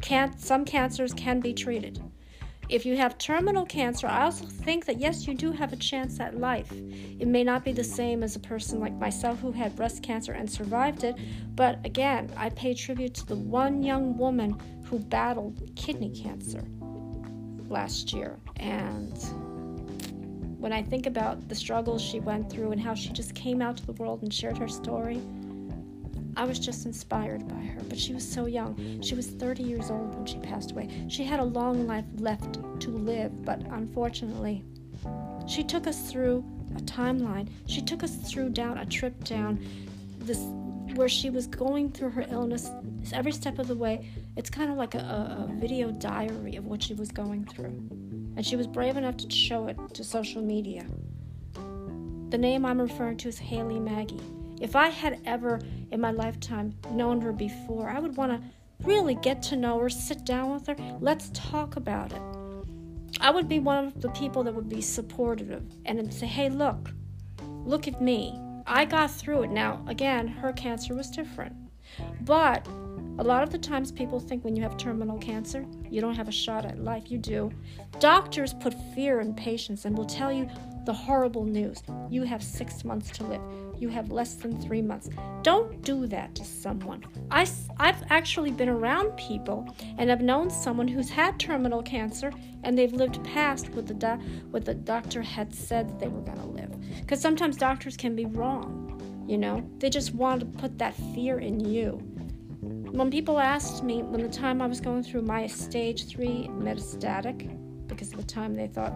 Can- 0.00 0.38
some 0.38 0.64
cancers 0.64 1.12
can 1.14 1.40
be 1.40 1.52
treated. 1.52 2.00
If 2.68 2.84
you 2.84 2.96
have 2.96 3.16
terminal 3.16 3.64
cancer, 3.64 4.08
I 4.08 4.24
also 4.24 4.44
think 4.44 4.86
that 4.86 4.98
yes, 4.98 5.26
you 5.28 5.34
do 5.34 5.52
have 5.52 5.72
a 5.72 5.76
chance 5.76 6.18
at 6.18 6.40
life. 6.40 6.72
It 6.72 7.28
may 7.28 7.44
not 7.44 7.64
be 7.64 7.70
the 7.70 7.84
same 7.84 8.24
as 8.24 8.34
a 8.34 8.40
person 8.40 8.80
like 8.80 8.92
myself 8.94 9.38
who 9.38 9.52
had 9.52 9.76
breast 9.76 10.02
cancer 10.02 10.32
and 10.32 10.50
survived 10.50 11.04
it, 11.04 11.14
but 11.54 11.78
again, 11.86 12.28
I 12.36 12.50
pay 12.50 12.74
tribute 12.74 13.14
to 13.14 13.26
the 13.26 13.36
one 13.36 13.84
young 13.84 14.18
woman 14.18 14.60
who 14.88 14.98
battled 14.98 15.70
kidney 15.74 16.10
cancer 16.10 16.64
last 17.68 18.12
year. 18.12 18.38
And 18.56 19.16
when 20.58 20.72
I 20.72 20.82
think 20.82 21.06
about 21.06 21.48
the 21.48 21.54
struggles 21.54 22.02
she 22.02 22.20
went 22.20 22.50
through 22.50 22.72
and 22.72 22.80
how 22.80 22.94
she 22.94 23.10
just 23.10 23.34
came 23.34 23.60
out 23.60 23.76
to 23.78 23.86
the 23.86 23.92
world 23.92 24.22
and 24.22 24.32
shared 24.32 24.58
her 24.58 24.68
story, 24.68 25.20
I 26.36 26.44
was 26.44 26.58
just 26.58 26.86
inspired 26.86 27.48
by 27.48 27.54
her. 27.54 27.80
But 27.88 27.98
she 27.98 28.12
was 28.12 28.26
so 28.26 28.46
young. 28.46 29.00
She 29.02 29.14
was 29.14 29.26
30 29.26 29.62
years 29.62 29.90
old 29.90 30.14
when 30.14 30.26
she 30.26 30.38
passed 30.38 30.72
away. 30.72 31.06
She 31.08 31.24
had 31.24 31.40
a 31.40 31.44
long 31.44 31.86
life 31.86 32.04
left 32.18 32.58
to 32.80 32.90
live, 32.90 33.44
but 33.44 33.60
unfortunately, 33.70 34.62
she 35.46 35.64
took 35.64 35.86
us 35.86 36.10
through 36.10 36.44
a 36.76 36.80
timeline. 36.80 37.48
She 37.66 37.80
took 37.80 38.02
us 38.02 38.16
through 38.16 38.50
down 38.50 38.78
a 38.78 38.86
trip 38.86 39.24
down 39.24 39.64
this 40.26 40.40
where 40.94 41.08
she 41.08 41.30
was 41.30 41.46
going 41.46 41.90
through 41.90 42.10
her 42.10 42.24
illness 42.30 42.70
every 43.12 43.32
step 43.32 43.58
of 43.58 43.68
the 43.68 43.74
way. 43.74 44.08
It's 44.36 44.50
kind 44.50 44.70
of 44.70 44.76
like 44.76 44.94
a, 44.94 44.98
a, 44.98 45.52
video 45.52 45.90
diary 45.90 46.56
of 46.56 46.64
what 46.64 46.82
she 46.82 46.94
was 46.94 47.10
going 47.10 47.44
through. 47.44 47.88
And 48.36 48.44
she 48.44 48.56
was 48.56 48.66
brave 48.66 48.96
enough 48.96 49.16
to 49.18 49.30
show 49.30 49.68
it 49.68 49.78
to 49.94 50.04
social 50.04 50.42
media. 50.42 50.86
The 52.30 52.38
name 52.38 52.66
I'm 52.66 52.80
referring 52.80 53.16
to 53.18 53.28
is 53.28 53.38
Haley 53.38 53.78
Maggie. 53.78 54.20
If 54.60 54.74
I 54.74 54.88
had 54.88 55.20
ever 55.24 55.60
in 55.90 56.00
my 56.00 56.10
lifetime 56.10 56.74
known 56.90 57.20
her 57.20 57.32
before, 57.32 57.88
I 57.88 57.98
would 57.98 58.16
want 58.16 58.32
to 58.32 58.40
really 58.82 59.14
get 59.16 59.42
to 59.44 59.56
know 59.56 59.78
her, 59.80 59.88
sit 59.88 60.24
down 60.24 60.52
with 60.52 60.66
her, 60.66 60.76
let's 61.00 61.30
talk 61.32 61.76
about 61.76 62.12
it. 62.12 62.22
I 63.20 63.30
would 63.30 63.48
be 63.48 63.60
one 63.60 63.86
of 63.86 64.00
the 64.00 64.10
people 64.10 64.42
that 64.44 64.54
would 64.54 64.68
be 64.68 64.80
supportive 64.80 65.62
and 65.84 66.12
say, 66.12 66.26
hey, 66.26 66.48
look, 66.48 66.90
look 67.64 67.88
at 67.88 68.02
me. 68.02 68.38
I 68.66 68.84
got 68.84 69.10
through 69.10 69.44
it. 69.44 69.50
Now, 69.50 69.84
again, 69.86 70.26
her 70.26 70.52
cancer 70.52 70.94
was 70.94 71.10
different. 71.10 71.54
But 72.22 72.66
a 73.18 73.24
lot 73.24 73.42
of 73.42 73.50
the 73.50 73.58
times 73.58 73.92
people 73.92 74.20
think 74.20 74.44
when 74.44 74.56
you 74.56 74.62
have 74.62 74.76
terminal 74.76 75.18
cancer, 75.18 75.64
you 75.88 76.00
don't 76.00 76.16
have 76.16 76.28
a 76.28 76.32
shot 76.32 76.66
at 76.66 76.78
life. 76.78 77.10
You 77.10 77.18
do. 77.18 77.50
Doctors 78.00 78.52
put 78.54 78.74
fear 78.94 79.20
in 79.20 79.34
patients 79.34 79.84
and 79.84 79.96
will 79.96 80.04
tell 80.04 80.32
you 80.32 80.48
the 80.84 80.92
horrible 80.92 81.44
news. 81.44 81.82
You 82.10 82.24
have 82.24 82.42
six 82.42 82.84
months 82.84 83.10
to 83.12 83.24
live. 83.24 83.40
You 83.78 83.88
have 83.88 84.10
less 84.10 84.34
than 84.34 84.60
three 84.60 84.82
months. 84.82 85.08
Don't 85.42 85.82
do 85.82 86.06
that 86.06 86.34
to 86.34 86.44
someone. 86.44 87.04
I, 87.30 87.46
I've 87.78 88.02
actually 88.10 88.50
been 88.50 88.68
around 88.68 89.16
people 89.16 89.74
and 89.98 90.10
I've 90.10 90.22
known 90.22 90.50
someone 90.50 90.88
who's 90.88 91.10
had 91.10 91.38
terminal 91.38 91.82
cancer 91.82 92.32
and 92.64 92.76
they've 92.76 92.92
lived 92.92 93.22
past 93.24 93.68
what 93.70 93.86
the, 93.86 93.94
do- 93.94 94.20
what 94.50 94.64
the 94.64 94.74
doctor 94.74 95.22
had 95.22 95.54
said 95.54 95.88
that 95.88 95.98
they 95.98 96.08
were 96.08 96.22
going 96.22 96.38
to 96.38 96.46
live. 96.46 96.74
Because 97.00 97.20
sometimes 97.20 97.56
doctors 97.56 97.96
can 97.96 98.16
be 98.16 98.26
wrong, 98.26 99.24
you 99.28 99.38
know? 99.38 99.68
They 99.78 99.90
just 99.90 100.14
want 100.14 100.40
to 100.40 100.46
put 100.46 100.78
that 100.78 100.94
fear 101.14 101.38
in 101.38 101.60
you. 101.60 102.02
When 102.62 103.10
people 103.10 103.38
asked 103.38 103.84
me, 103.84 104.02
when 104.02 104.22
the 104.22 104.28
time 104.28 104.62
I 104.62 104.66
was 104.66 104.80
going 104.80 105.02
through 105.02 105.22
my 105.22 105.46
stage 105.46 106.06
three 106.06 106.48
metastatic, 106.52 107.86
because 107.86 108.12
at 108.12 108.18
the 108.18 108.24
time 108.24 108.54
they 108.54 108.66
thought, 108.66 108.92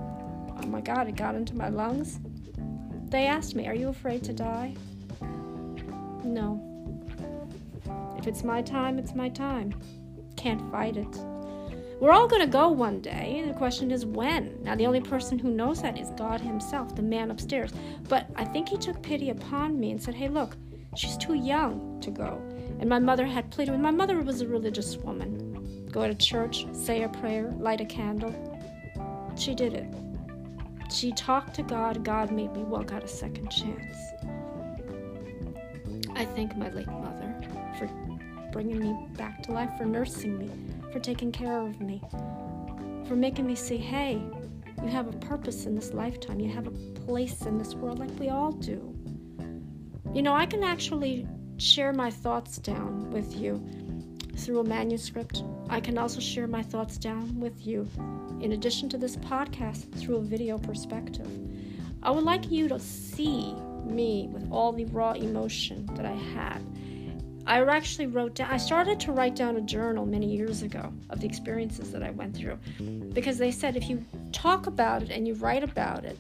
oh 0.63 0.67
my 0.67 0.81
God, 0.81 1.07
it 1.09 1.17
got 1.17 1.35
into 1.35 1.55
my 1.55 1.69
lungs, 1.69 2.19
they 3.11 3.27
asked 3.27 3.57
me, 3.57 3.67
Are 3.67 3.75
you 3.75 3.89
afraid 3.89 4.23
to 4.25 4.33
die? 4.33 4.75
No. 6.25 6.67
If 8.19 8.27
it's 8.27 8.45
my 8.45 8.63
time, 8.63 8.99
it's 8.99 9.15
my 9.15 9.29
time. 9.29 9.75
Can't 10.37 10.71
fight 10.71 10.97
it. 10.97 11.19
We're 12.01 12.13
all 12.13 12.29
going 12.29 12.41
to 12.41 12.51
go 12.51 12.69
one 12.69 13.01
day. 13.01 13.45
The 13.47 13.53
question 13.55 13.91
is 13.91 14.07
when. 14.07 14.63
Now, 14.63 14.75
the 14.75 14.87
only 14.87 15.01
person 15.01 15.39
who 15.39 15.51
knows 15.51 15.83
that 15.83 15.99
is 15.99 16.11
God 16.11 16.41
Himself, 16.41 16.97
the 16.97 17.03
man 17.03 17.31
upstairs. 17.31 17.73
But 18.09 18.27
I 18.37 18.45
think 18.45 18.69
He 18.69 18.79
took 18.79 19.03
pity 19.03 19.31
upon 19.31 19.79
me 19.79 19.91
and 19.91 20.03
said, 20.03 20.15
Hey, 20.15 20.29
look, 20.29 20.57
she's 20.97 21.17
too 21.17 21.35
young 21.35 22.01
to 22.01 22.11
go. 22.11 22.41
And 22.79 22.89
my 22.89 22.99
mother 22.99 23.27
had 23.27 23.51
pleaded 23.51 23.73
with 23.73 23.81
my 23.81 23.91
mother 23.91 24.21
was 24.23 24.41
a 24.41 24.47
religious 24.47 24.97
woman. 24.97 25.89
Go 25.91 26.07
to 26.07 26.15
church, 26.15 26.67
say 26.73 27.03
a 27.03 27.09
prayer, 27.09 27.53
light 27.59 27.81
a 27.81 27.85
candle. 27.85 28.35
She 29.37 29.55
did 29.55 29.75
it. 29.75 29.87
She 30.91 31.13
talked 31.13 31.55
to 31.55 31.63
God. 31.63 32.05
God 32.05 32.31
made 32.31 32.53
me 32.53 32.63
well, 32.63 32.83
got 32.83 33.05
a 33.05 33.09
second 33.09 33.51
chance. 33.51 33.97
I 36.15 36.25
thank 36.25 36.57
my 36.57 36.69
late 36.71 36.89
mother 36.89 37.35
for 37.79 37.89
bringing 38.53 38.81
me 38.81 39.09
back 39.17 39.43
to 39.45 39.53
life, 39.53 39.71
for 39.79 39.85
nursing 39.85 40.37
me, 40.39 40.51
for 40.93 40.99
taking 40.99 41.33
care 41.33 41.61
of 41.61 41.81
me, 41.81 42.03
for 43.07 43.15
making 43.17 43.47
me 43.47 43.55
see, 43.55 43.77
hey, 43.77 44.21
you 44.83 44.89
have 44.89 45.09
a 45.09 45.17
purpose 45.19 45.67
in 45.67 45.75
this 45.75 45.93
lifetime. 45.93 46.41
You 46.41 46.51
have 46.53 46.67
a 46.67 46.71
place 46.71 47.43
in 47.43 47.59
this 47.59 47.75
world 47.75 47.99
like 47.99 48.11
we 48.19 48.29
all 48.29 48.53
do. 48.53 48.95
You 50.13 50.23
know, 50.23 50.35
I 50.35 50.47
can 50.47 50.65
actually 50.65 51.27
share 51.59 51.93
my 51.93 52.11
thoughts 52.11 52.59
down 52.59 53.11
with 53.11 53.37
you 53.37 53.63
through 54.37 54.61
a 54.61 54.65
manuscript. 54.65 55.45
I 55.69 55.81
can 55.81 55.99
also 55.99 56.21
share 56.21 56.47
my 56.47 56.63
thoughts 56.63 56.99
down 56.99 57.39
with 57.39 57.67
you, 57.67 57.89
in 58.41 58.53
addition 58.53 58.89
to 58.91 58.99
this 58.99 59.17
podcast, 59.17 59.93
through 59.99 60.17
a 60.17 60.23
video 60.23 60.59
perspective. 60.59 61.31
I 62.03 62.11
would 62.11 62.25
like 62.25 62.51
you 62.51 62.69
to 62.69 62.79
see 62.79 63.55
me 63.85 64.29
with 64.33 64.51
all 64.51 64.73
the 64.73 64.85
raw 64.87 65.13
emotion 65.13 65.87
that 65.95 66.07
I 66.07 66.15
had 66.15 66.65
I 67.51 67.65
actually 67.65 68.07
wrote 68.07 68.37
down, 68.37 68.51
I 68.51 68.59
started 68.59 69.01
to 69.01 69.13
write 69.13 69.35
down 69.35 69.57
a 69.57 69.61
journal 69.61 70.07
many 70.07 70.27
years 70.27 70.63
ago 70.63 70.93
of 71.09 71.21
the 71.21 71.27
experiences 71.27 71.91
that 71.93 72.01
I 72.01 72.11
went 72.11 72.37
through 72.37 72.59
because 73.13 73.39
they 73.39 73.51
said 73.51 73.77
if 73.77 73.89
you 73.89 74.05
talk 74.31 74.69
about 74.69 75.03
it 75.03 75.11
and 75.11 75.27
you 75.27 75.35
write 75.35 75.65
about 75.65 76.05
it, 76.05 76.17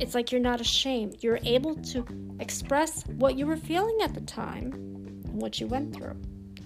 it's 0.00 0.14
like 0.14 0.32
you're 0.32 0.40
not 0.40 0.60
ashamed. 0.60 1.18
You're 1.20 1.38
able 1.44 1.76
to 1.76 2.04
express 2.40 3.06
what 3.06 3.38
you 3.38 3.46
were 3.46 3.56
feeling 3.56 3.98
at 4.02 4.12
the 4.12 4.22
time 4.22 4.72
and 4.72 5.40
what 5.40 5.60
you 5.60 5.66
went 5.68 5.94
through. 5.94 6.16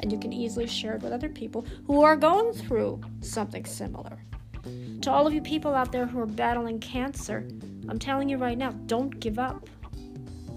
And 0.01 0.11
you 0.11 0.19
can 0.19 0.33
easily 0.33 0.67
share 0.67 0.95
it 0.95 1.03
with 1.03 1.13
other 1.13 1.29
people 1.29 1.65
who 1.87 2.03
are 2.03 2.17
going 2.17 2.53
through 2.53 3.01
something 3.21 3.65
similar. 3.65 4.19
To 5.03 5.11
all 5.11 5.27
of 5.27 5.33
you 5.33 5.41
people 5.41 5.75
out 5.75 5.93
there 5.93 6.07
who 6.07 6.21
are 6.21 6.27
battling 6.27 6.81
cancer, 6.81 7.47
I'm 7.89 7.99
telling 7.99 8.29
you 8.29 8.37
right 8.37 8.59
now 8.59 8.71
don't 8.87 9.19
give 9.21 9.39
up. 9.39 9.69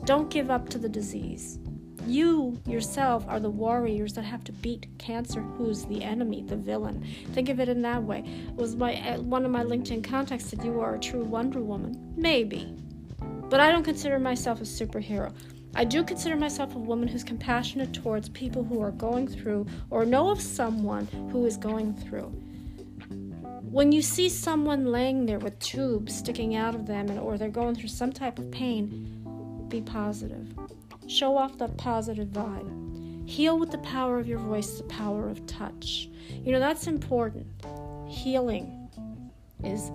Don't 0.06 0.30
give 0.30 0.52
up 0.52 0.68
to 0.70 0.78
the 0.78 0.90
disease. 0.90 1.60
You 2.06 2.60
yourself 2.68 3.26
are 3.30 3.40
the 3.40 3.50
warriors 3.50 4.14
that 4.14 4.24
have 4.24 4.44
to 4.46 4.52
beat 4.52 4.88
cancer, 4.98 5.40
who's 5.40 5.86
the 5.86 6.04
enemy, 6.04 6.44
the 6.44 6.58
villain. 6.58 7.06
Think 7.32 7.48
of 7.48 7.62
it 7.62 7.70
in 7.70 7.82
that 7.84 8.04
way. 8.04 8.26
Was 8.56 8.76
my 8.76 8.96
uh, 8.96 9.22
one 9.22 9.46
of 9.46 9.52
my 9.52 9.64
LinkedIn 9.64 10.04
contacts 10.04 10.48
said 10.48 10.64
you 10.64 10.82
are 10.82 10.96
a 10.96 11.00
true 11.00 11.24
Wonder 11.24 11.62
Woman? 11.62 12.14
Maybe, 12.18 12.76
but 13.50 13.62
I 13.62 13.72
don't 13.72 13.84
consider 13.84 14.20
myself 14.20 14.60
a 14.60 14.66
superhero. 14.66 15.34
I 15.76 15.86
do 15.86 16.04
consider 16.04 16.36
myself 16.36 16.76
a 16.76 16.80
woman 16.80 17.08
who's 17.08 17.24
compassionate 17.24 17.94
towards 17.94 18.30
people 18.30 18.64
who 18.64 18.80
are 18.82 18.92
going 18.92 19.28
through 19.28 19.66
or 19.90 20.06
know 20.06 20.30
of 20.30 20.40
someone 20.40 21.08
who 21.32 21.46
is 21.46 21.58
going 21.58 21.96
through. 21.96 22.32
When 23.64 23.92
you 23.92 24.04
see 24.04 24.30
someone 24.30 24.86
laying 24.86 25.26
there 25.26 25.40
with 25.40 25.58
tubes 25.58 26.16
sticking 26.16 26.56
out 26.56 26.76
of 26.76 26.86
them 26.86 27.10
and, 27.10 27.20
or 27.20 27.40
they're 27.40 27.50
going 27.50 27.74
through 27.74 27.90
some 27.90 28.12
type 28.12 28.38
of 28.38 28.52
pain, 28.52 29.66
be 29.68 29.82
positive. 29.82 30.48
Show 31.08 31.36
off 31.36 31.58
that 31.58 31.76
positive 31.78 32.28
vibe. 32.28 33.28
Heal 33.28 33.58
with 33.58 33.72
the 33.72 33.80
power 33.80 34.20
of 34.20 34.28
your 34.28 34.38
voice, 34.38 34.78
the 34.78 34.84
power 34.84 35.28
of 35.28 35.44
touch. 35.48 36.08
You 36.44 36.52
know, 36.52 36.60
that's 36.60 36.86
important. 36.86 37.48
Healing 38.08 38.90
is 39.64 39.92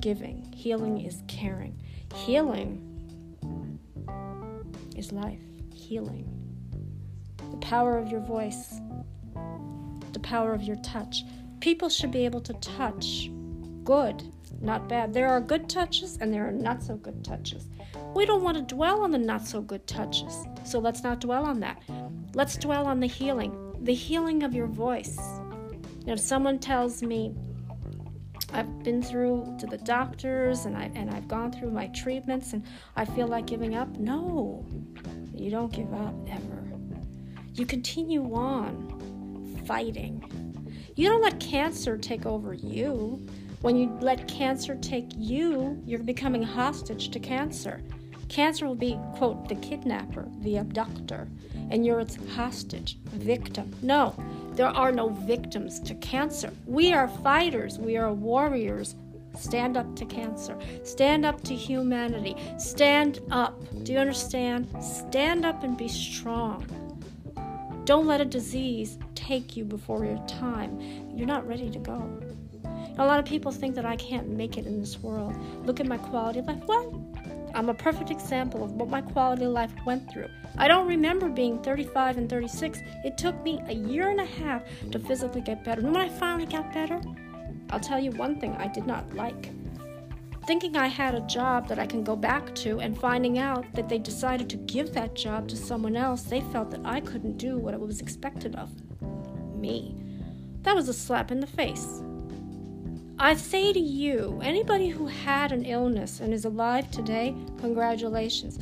giving, 0.00 0.52
healing 0.54 1.00
is 1.00 1.22
caring. 1.26 1.82
Healing 2.14 2.93
is 4.94 5.12
life. 5.12 5.40
Healing. 5.72 6.28
The 7.50 7.56
power 7.58 7.98
of 7.98 8.08
your 8.08 8.20
voice, 8.20 8.80
the 10.12 10.20
power 10.20 10.52
of 10.52 10.62
your 10.62 10.76
touch. 10.76 11.22
People 11.60 11.88
should 11.88 12.10
be 12.10 12.24
able 12.24 12.40
to 12.42 12.52
touch 12.54 13.30
good 13.84 14.22
not 14.64 14.88
bad. 14.88 15.12
There 15.12 15.28
are 15.28 15.40
good 15.40 15.68
touches 15.68 16.16
and 16.20 16.32
there 16.32 16.48
are 16.48 16.52
not 16.52 16.82
so 16.82 16.96
good 16.96 17.22
touches. 17.22 17.68
We 18.14 18.26
don't 18.26 18.42
want 18.42 18.56
to 18.56 18.74
dwell 18.74 19.02
on 19.02 19.10
the 19.10 19.18
not 19.18 19.46
so 19.46 19.60
good 19.60 19.86
touches, 19.86 20.46
so 20.64 20.78
let's 20.78 21.02
not 21.02 21.20
dwell 21.20 21.44
on 21.44 21.60
that. 21.60 21.82
Let's 22.34 22.56
dwell 22.56 22.86
on 22.86 23.00
the 23.00 23.06
healing, 23.06 23.76
the 23.82 23.94
healing 23.94 24.42
of 24.42 24.54
your 24.54 24.66
voice. 24.66 25.18
if 26.06 26.18
someone 26.18 26.58
tells 26.58 27.02
me, 27.02 27.34
I've 28.52 28.82
been 28.84 29.02
through 29.02 29.56
to 29.58 29.66
the 29.66 29.78
doctors 29.78 30.64
and 30.64 30.76
I 30.76 30.90
and 30.94 31.10
I've 31.10 31.28
gone 31.28 31.52
through 31.52 31.70
my 31.70 31.88
treatments 31.88 32.52
and 32.52 32.64
I 32.96 33.04
feel 33.04 33.26
like 33.26 33.46
giving 33.46 33.74
up. 33.74 33.88
No. 33.98 34.64
You 35.34 35.50
don't 35.50 35.72
give 35.72 35.92
up 35.92 36.14
ever. 36.30 36.64
You 37.54 37.66
continue 37.66 38.34
on 38.34 39.62
fighting. 39.66 40.22
You 40.96 41.08
don't 41.08 41.22
let 41.22 41.40
cancer 41.40 41.98
take 41.98 42.26
over 42.26 42.54
you. 42.54 43.26
When 43.62 43.76
you 43.76 43.96
let 44.00 44.28
cancer 44.28 44.76
take 44.76 45.10
you, 45.16 45.80
you're 45.86 46.02
becoming 46.02 46.42
hostage 46.42 47.10
to 47.10 47.18
cancer. 47.18 47.82
Cancer 48.28 48.66
will 48.66 48.74
be, 48.74 48.98
quote, 49.16 49.48
the 49.48 49.54
kidnapper, 49.56 50.28
the 50.40 50.56
abductor, 50.56 51.28
and 51.70 51.84
you're 51.84 52.00
its 52.00 52.18
hostage, 52.34 52.98
victim. 53.04 53.74
No, 53.82 54.14
there 54.54 54.68
are 54.68 54.92
no 54.92 55.08
victims 55.08 55.80
to 55.80 55.94
cancer. 55.96 56.52
We 56.66 56.92
are 56.92 57.08
fighters, 57.08 57.78
we 57.78 57.96
are 57.96 58.12
warriors. 58.12 58.94
Stand 59.36 59.76
up 59.76 59.96
to 59.96 60.04
cancer. 60.04 60.56
Stand 60.84 61.24
up 61.24 61.42
to 61.42 61.56
humanity. 61.56 62.36
Stand 62.56 63.18
up. 63.32 63.60
Do 63.82 63.92
you 63.92 63.98
understand? 63.98 64.68
Stand 64.80 65.44
up 65.44 65.64
and 65.64 65.76
be 65.76 65.88
strong. 65.88 66.64
Don't 67.84 68.06
let 68.06 68.20
a 68.20 68.24
disease 68.24 68.96
take 69.16 69.56
you 69.56 69.64
before 69.64 70.04
your 70.04 70.24
time. 70.26 70.80
You're 71.14 71.26
not 71.26 71.46
ready 71.48 71.68
to 71.68 71.78
go. 71.80 72.20
A 72.96 73.04
lot 73.04 73.18
of 73.18 73.24
people 73.24 73.50
think 73.50 73.74
that 73.74 73.84
I 73.84 73.96
can't 73.96 74.28
make 74.28 74.56
it 74.56 74.66
in 74.66 74.78
this 74.78 75.00
world. 75.00 75.36
Look 75.66 75.80
at 75.80 75.86
my 75.86 75.98
quality 75.98 76.38
of 76.38 76.46
life. 76.46 76.62
What? 76.64 76.94
I'm 77.54 77.68
a 77.68 77.74
perfect 77.74 78.10
example 78.10 78.64
of 78.64 78.72
what 78.72 78.88
my 78.88 79.00
quality 79.00 79.44
of 79.44 79.52
life 79.52 79.72
went 79.86 80.10
through. 80.10 80.28
I 80.58 80.66
don't 80.66 80.88
remember 80.88 81.28
being 81.28 81.62
35 81.62 82.18
and 82.18 82.28
36. 82.28 82.80
It 83.04 83.16
took 83.16 83.40
me 83.44 83.60
a 83.68 83.74
year 83.74 84.10
and 84.10 84.20
a 84.20 84.24
half 84.24 84.62
to 84.90 84.98
physically 84.98 85.40
get 85.40 85.64
better. 85.64 85.80
And 85.80 85.92
when 85.92 86.02
I 86.02 86.08
finally 86.08 86.46
got 86.46 86.72
better, 86.72 87.00
I'll 87.70 87.80
tell 87.80 88.00
you 88.00 88.10
one 88.12 88.40
thing 88.40 88.54
I 88.56 88.66
did 88.66 88.86
not 88.86 89.14
like. 89.14 89.50
Thinking 90.46 90.76
I 90.76 90.88
had 90.88 91.14
a 91.14 91.20
job 91.22 91.68
that 91.68 91.78
I 91.78 91.86
can 91.86 92.04
go 92.04 92.16
back 92.16 92.54
to 92.56 92.80
and 92.80 92.98
finding 92.98 93.38
out 93.38 93.64
that 93.74 93.88
they 93.88 93.98
decided 93.98 94.50
to 94.50 94.56
give 94.56 94.92
that 94.92 95.14
job 95.14 95.48
to 95.48 95.56
someone 95.56 95.96
else, 95.96 96.22
they 96.22 96.40
felt 96.40 96.70
that 96.72 96.84
I 96.84 97.00
couldn't 97.00 97.38
do 97.38 97.56
what 97.56 97.78
was 97.80 98.00
expected 98.00 98.54
of 98.56 98.70
me. 99.56 99.96
That 100.62 100.74
was 100.74 100.88
a 100.88 100.92
slap 100.92 101.30
in 101.30 101.40
the 101.40 101.46
face. 101.46 102.02
I 103.24 103.32
say 103.36 103.72
to 103.72 103.80
you, 103.80 104.38
anybody 104.44 104.90
who 104.90 105.06
had 105.06 105.50
an 105.50 105.64
illness 105.64 106.20
and 106.20 106.34
is 106.34 106.44
alive 106.44 106.90
today, 106.90 107.34
congratulations. 107.58 108.58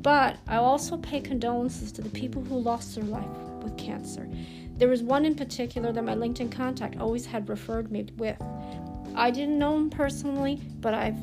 But 0.00 0.38
I 0.48 0.56
also 0.56 0.96
pay 0.96 1.20
condolences 1.20 1.92
to 1.92 2.00
the 2.00 2.08
people 2.08 2.42
who 2.42 2.56
lost 2.56 2.94
their 2.94 3.04
life 3.04 3.28
with 3.62 3.76
cancer. 3.76 4.26
There 4.78 4.88
was 4.88 5.02
one 5.02 5.26
in 5.26 5.34
particular 5.34 5.92
that 5.92 6.02
my 6.02 6.14
LinkedIn 6.14 6.50
contact 6.50 6.96
always 6.96 7.26
had 7.26 7.46
referred 7.50 7.92
me 7.92 8.06
with. 8.16 8.40
I 9.14 9.30
didn't 9.30 9.58
know 9.58 9.76
him 9.76 9.90
personally, 9.90 10.62
but 10.80 10.94
I've 10.94 11.18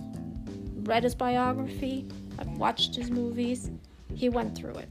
read 0.88 1.02
his 1.02 1.16
biography, 1.16 2.08
I've 2.38 2.60
watched 2.60 2.96
his 2.96 3.10
movies. 3.10 3.72
He 4.14 4.30
went 4.30 4.56
through 4.56 4.76
it 4.76 4.90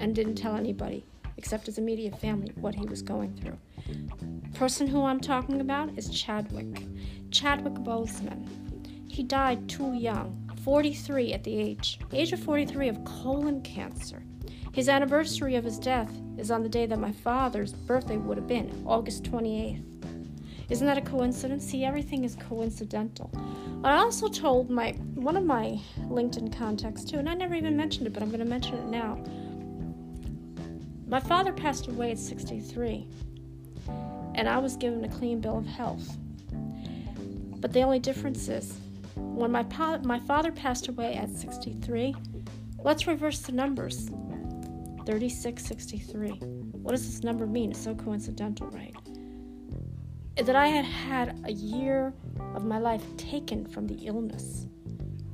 and 0.00 0.14
didn't 0.14 0.36
tell 0.36 0.56
anybody 0.56 1.04
except 1.36 1.66
his 1.66 1.78
immediate 1.78 2.18
family 2.20 2.52
what 2.56 2.74
he 2.74 2.86
was 2.86 3.02
going 3.02 3.34
through. 3.34 3.58
The 4.42 4.58
person 4.58 4.86
who 4.86 5.04
I'm 5.04 5.20
talking 5.20 5.60
about 5.60 5.96
is 5.96 6.10
Chadwick. 6.10 6.86
Chadwick 7.30 7.74
Boseman. 7.74 8.48
He 9.10 9.22
died 9.22 9.68
too 9.68 9.92
young, 9.92 10.50
43 10.64 11.32
at 11.32 11.44
the 11.44 11.56
age, 11.56 12.00
age 12.12 12.32
of 12.32 12.40
43 12.40 12.88
of 12.88 13.04
colon 13.04 13.62
cancer. 13.62 14.22
His 14.72 14.88
anniversary 14.88 15.54
of 15.54 15.64
his 15.64 15.78
death 15.78 16.10
is 16.36 16.50
on 16.50 16.62
the 16.62 16.68
day 16.68 16.86
that 16.86 16.98
my 16.98 17.12
father's 17.12 17.72
birthday 17.72 18.16
would 18.16 18.36
have 18.36 18.48
been, 18.48 18.82
August 18.86 19.22
28th. 19.22 19.84
Isn't 20.70 20.86
that 20.86 20.98
a 20.98 21.02
coincidence? 21.02 21.64
See, 21.64 21.84
everything 21.84 22.24
is 22.24 22.36
coincidental. 22.36 23.30
I 23.84 23.98
also 23.98 24.28
told 24.28 24.70
my 24.70 24.92
one 25.14 25.36
of 25.36 25.44
my 25.44 25.78
LinkedIn 26.06 26.56
contacts 26.56 27.04
too, 27.04 27.18
and 27.18 27.28
I 27.28 27.34
never 27.34 27.54
even 27.54 27.76
mentioned 27.76 28.06
it, 28.06 28.12
but 28.12 28.22
I'm 28.22 28.30
going 28.30 28.40
to 28.40 28.46
mention 28.46 28.74
it 28.76 28.86
now. 28.86 29.22
My 31.14 31.20
father 31.20 31.52
passed 31.52 31.86
away 31.86 32.10
at 32.10 32.18
63, 32.18 33.06
and 34.34 34.48
I 34.48 34.58
was 34.58 34.74
given 34.74 35.04
a 35.04 35.08
clean 35.08 35.40
bill 35.40 35.58
of 35.58 35.64
health. 35.64 36.16
But 37.60 37.72
the 37.72 37.82
only 37.82 38.00
difference 38.00 38.48
is 38.48 38.76
when 39.14 39.52
my, 39.52 39.62
pa- 39.62 40.00
my 40.02 40.18
father 40.18 40.50
passed 40.50 40.88
away 40.88 41.14
at 41.14 41.30
63, 41.30 42.16
let's 42.82 43.06
reverse 43.06 43.38
the 43.42 43.52
numbers 43.52 44.10
36, 45.06 45.64
63. 45.64 46.30
What 46.30 46.90
does 46.90 47.06
this 47.06 47.22
number 47.22 47.46
mean? 47.46 47.70
It's 47.70 47.84
so 47.84 47.94
coincidental, 47.94 48.66
right? 48.70 48.96
That 50.44 50.56
I 50.56 50.66
had 50.66 50.84
had 50.84 51.40
a 51.44 51.52
year 51.52 52.12
of 52.56 52.64
my 52.64 52.78
life 52.78 53.04
taken 53.16 53.66
from 53.66 53.86
the 53.86 54.04
illness, 54.04 54.66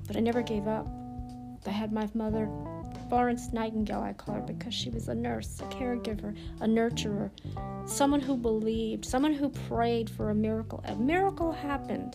but 0.06 0.14
I 0.14 0.20
never 0.20 0.42
gave 0.42 0.68
up. 0.68 0.86
I 1.66 1.70
had 1.70 1.90
my 1.90 2.06
mother 2.12 2.50
Florence 3.10 3.52
Nightingale, 3.52 4.02
I 4.02 4.12
call 4.12 4.36
her, 4.36 4.40
because 4.40 4.72
she 4.72 4.88
was 4.88 5.08
a 5.08 5.14
nurse, 5.16 5.58
a 5.58 5.64
caregiver, 5.64 6.36
a 6.60 6.66
nurturer, 6.66 7.30
someone 7.84 8.20
who 8.20 8.36
believed, 8.36 9.04
someone 9.04 9.34
who 9.34 9.48
prayed 9.48 10.08
for 10.08 10.30
a 10.30 10.34
miracle. 10.34 10.80
A 10.86 10.94
miracle 10.94 11.50
happened 11.50 12.14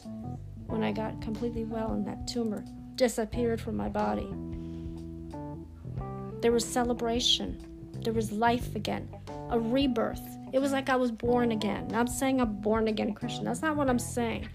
when 0.67 0.86
I 0.86 0.93
got 0.93 1.21
completely 1.21 1.65
well 1.65 1.91
and 1.91 2.08
that 2.08 2.29
tumor 2.29 2.63
disappeared 2.95 3.60
from 3.60 3.75
my 3.75 3.89
body. 3.89 4.29
There 6.41 6.53
was 6.53 6.63
celebration, 6.63 7.91
there 8.01 8.13
was 8.13 8.31
life 8.31 8.73
again, 8.73 9.10
a 9.49 9.60
rebirth. 9.60 10.25
It 10.53 10.60
was 10.60 10.71
like 10.71 10.89
I 10.89 10.95
was 10.95 11.12
born 11.12 11.51
again. 11.51 11.91
I'm 11.93 12.08
saying 12.08 12.39
I'm 12.39 12.62
born 12.62 12.88
again 12.88 13.13
Christian. 13.13 13.43
That's 13.43 13.62
not 13.62 13.75
what 13.75 13.89
I'm 13.89 13.99
saying. 13.99 14.47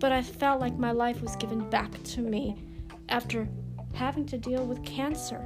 But 0.00 0.10
I 0.10 0.20
felt 0.20 0.60
like 0.60 0.76
my 0.76 0.90
life 0.90 1.22
was 1.22 1.36
given 1.36 1.70
back 1.70 2.02
to 2.02 2.22
me 2.22 2.56
after 3.08 3.46
having 3.94 4.26
to 4.26 4.36
deal 4.36 4.64
with 4.64 4.84
cancer. 4.84 5.40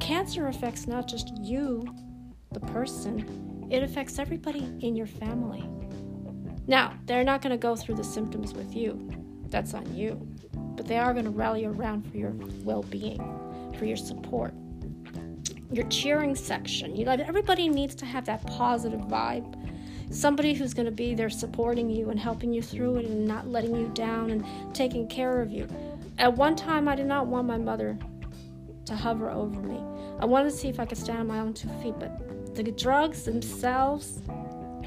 Cancer 0.00 0.48
affects 0.48 0.86
not 0.86 1.08
just 1.08 1.36
you, 1.38 1.86
the 2.52 2.60
person, 2.60 3.66
it 3.70 3.82
affects 3.82 4.18
everybody 4.18 4.72
in 4.80 4.94
your 4.94 5.06
family. 5.06 5.68
Now, 6.66 6.94
they're 7.06 7.24
not 7.24 7.42
going 7.42 7.50
to 7.50 7.58
go 7.58 7.76
through 7.76 7.96
the 7.96 8.04
symptoms 8.04 8.52
with 8.54 8.74
you. 8.74 9.10
That's 9.50 9.74
on 9.74 9.94
you. 9.94 10.14
But 10.52 10.86
they 10.86 10.98
are 10.98 11.12
going 11.12 11.24
to 11.24 11.30
rally 11.30 11.64
around 11.64 12.10
for 12.10 12.16
your 12.16 12.32
well 12.64 12.82
being, 12.82 13.18
for 13.78 13.84
your 13.84 13.96
support. 13.96 14.52
Your 15.70 15.86
cheering 15.88 16.34
section. 16.34 16.94
You 16.94 17.04
know, 17.04 17.12
everybody 17.12 17.68
needs 17.68 17.94
to 17.96 18.06
have 18.06 18.24
that 18.26 18.46
positive 18.46 19.00
vibe. 19.00 19.54
Somebody 20.10 20.54
who's 20.54 20.74
going 20.74 20.86
to 20.86 20.92
be 20.92 21.14
there 21.14 21.30
supporting 21.30 21.90
you 21.90 22.10
and 22.10 22.18
helping 22.20 22.52
you 22.52 22.62
through 22.62 22.98
it 22.98 23.06
and 23.06 23.26
not 23.26 23.48
letting 23.48 23.74
you 23.74 23.90
down 23.94 24.30
and 24.30 24.44
taking 24.74 25.08
care 25.08 25.40
of 25.40 25.50
you. 25.50 25.68
At 26.18 26.34
one 26.34 26.54
time, 26.54 26.88
I 26.88 26.94
did 26.94 27.06
not 27.06 27.26
want 27.26 27.46
my 27.46 27.58
mother 27.58 27.98
to 28.86 28.96
hover 28.96 29.30
over 29.30 29.60
me. 29.60 29.80
I 30.18 30.24
wanted 30.24 30.50
to 30.50 30.56
see 30.56 30.68
if 30.68 30.80
I 30.80 30.86
could 30.86 30.98
stand 30.98 31.18
on 31.18 31.26
my 31.26 31.40
own 31.40 31.52
two 31.52 31.68
feet, 31.82 31.94
but 31.98 32.54
the 32.54 32.62
drugs 32.62 33.24
themselves 33.24 34.22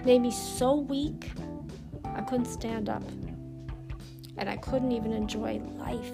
made 0.04 0.22
me 0.22 0.32
so 0.32 0.76
weak, 0.76 1.32
I 2.04 2.22
couldn't 2.22 2.46
stand 2.46 2.90
up. 2.90 3.04
And 4.38 4.50
I 4.50 4.56
couldn't 4.58 4.92
even 4.92 5.12
enjoy 5.12 5.62
life. 5.76 6.12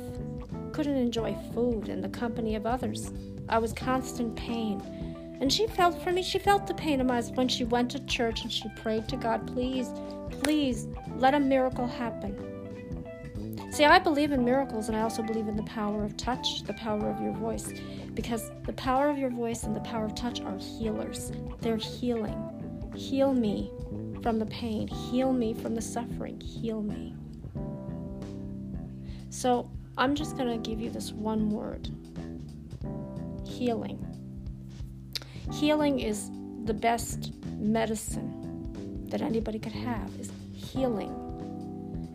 Couldn't 0.73 0.97
enjoy 0.97 1.35
food 1.53 1.89
and 1.89 2.03
the 2.03 2.09
company 2.09 2.55
of 2.55 2.65
others. 2.65 3.11
I 3.47 3.59
was 3.59 3.71
constant 3.71 4.35
pain. 4.35 4.81
And 5.39 5.51
she 5.51 5.67
felt 5.67 6.01
for 6.01 6.11
me, 6.11 6.23
she 6.23 6.39
felt 6.39 6.65
the 6.65 6.73
pain 6.73 6.99
of 6.99 7.07
my 7.07 7.21
when 7.21 7.47
she 7.47 7.65
went 7.65 7.91
to 7.91 8.05
church 8.05 8.41
and 8.41 8.51
she 8.51 8.67
prayed 8.81 9.07
to 9.09 9.17
God, 9.17 9.45
please, 9.53 9.89
please, 10.29 10.87
let 11.17 11.33
a 11.33 11.39
miracle 11.39 11.87
happen. 11.87 12.54
See, 13.75 13.83
I 13.83 13.99
believe 13.99 14.31
in 14.31 14.45
miracles 14.45 14.87
and 14.87 14.95
I 14.95 15.01
also 15.01 15.21
believe 15.21 15.49
in 15.49 15.57
the 15.57 15.63
power 15.63 16.05
of 16.05 16.15
touch, 16.15 16.63
the 16.63 16.71
power 16.75 17.09
of 17.09 17.19
your 17.19 17.33
voice, 17.33 17.73
because 18.13 18.49
the 18.63 18.71
power 18.71 19.09
of 19.09 19.17
your 19.17 19.29
voice 19.29 19.63
and 19.63 19.75
the 19.75 19.81
power 19.81 20.05
of 20.05 20.15
touch 20.15 20.39
are 20.39 20.57
healers. 20.57 21.33
They're 21.59 21.75
healing. 21.75 22.39
Heal 22.95 23.33
me 23.33 23.69
from 24.23 24.39
the 24.39 24.45
pain, 24.45 24.87
heal 24.87 25.33
me 25.33 25.53
from 25.53 25.75
the 25.75 25.81
suffering, 25.81 26.39
heal 26.39 26.81
me. 26.81 27.15
So, 29.29 29.69
I'm 29.97 30.15
just 30.15 30.37
going 30.37 30.47
to 30.49 30.69
give 30.69 30.79
you 30.79 30.89
this 30.89 31.11
one 31.11 31.49
word 31.49 31.89
healing. 33.45 33.99
Healing 35.51 35.99
is 35.99 36.31
the 36.63 36.73
best 36.73 37.33
medicine 37.57 39.07
that 39.09 39.21
anybody 39.21 39.59
could 39.59 39.73
have, 39.73 40.09
is 40.17 40.31
healing 40.53 41.24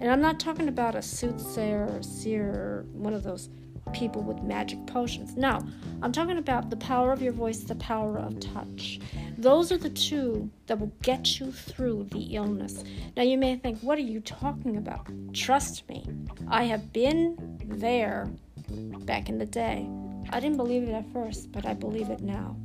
and 0.00 0.10
I'm 0.10 0.20
not 0.20 0.40
talking 0.40 0.68
about 0.68 0.94
a 0.94 1.02
soothsayer 1.02 1.86
or 1.86 1.98
a 1.98 2.02
seer 2.04 2.48
or 2.48 2.84
one 2.92 3.14
of 3.14 3.22
those 3.22 3.48
people 3.92 4.22
with 4.22 4.42
magic 4.42 4.84
potions. 4.86 5.36
No, 5.36 5.60
I'm 6.02 6.12
talking 6.12 6.38
about 6.38 6.70
the 6.70 6.76
power 6.76 7.12
of 7.12 7.22
your 7.22 7.32
voice, 7.32 7.58
the 7.58 7.74
power 7.76 8.18
of 8.18 8.38
touch. 8.40 9.00
Those 9.36 9.72
are 9.72 9.78
the 9.78 9.90
two 9.90 10.50
that 10.66 10.78
will 10.78 10.92
get 11.02 11.40
you 11.40 11.50
through 11.52 12.08
the 12.12 12.34
illness. 12.36 12.84
Now, 13.16 13.22
you 13.22 13.38
may 13.38 13.56
think, 13.56 13.80
what 13.80 13.98
are 13.98 14.02
you 14.02 14.20
talking 14.20 14.76
about? 14.76 15.06
Trust 15.32 15.88
me, 15.88 16.06
I 16.48 16.64
have 16.64 16.92
been 16.92 17.58
there 17.64 18.30
back 19.04 19.28
in 19.28 19.38
the 19.38 19.46
day. 19.46 19.88
I 20.30 20.40
didn't 20.40 20.58
believe 20.58 20.84
it 20.84 20.92
at 20.92 21.10
first, 21.12 21.50
but 21.50 21.66
I 21.66 21.74
believe 21.74 22.10
it 22.10 22.20
now. 22.20 22.56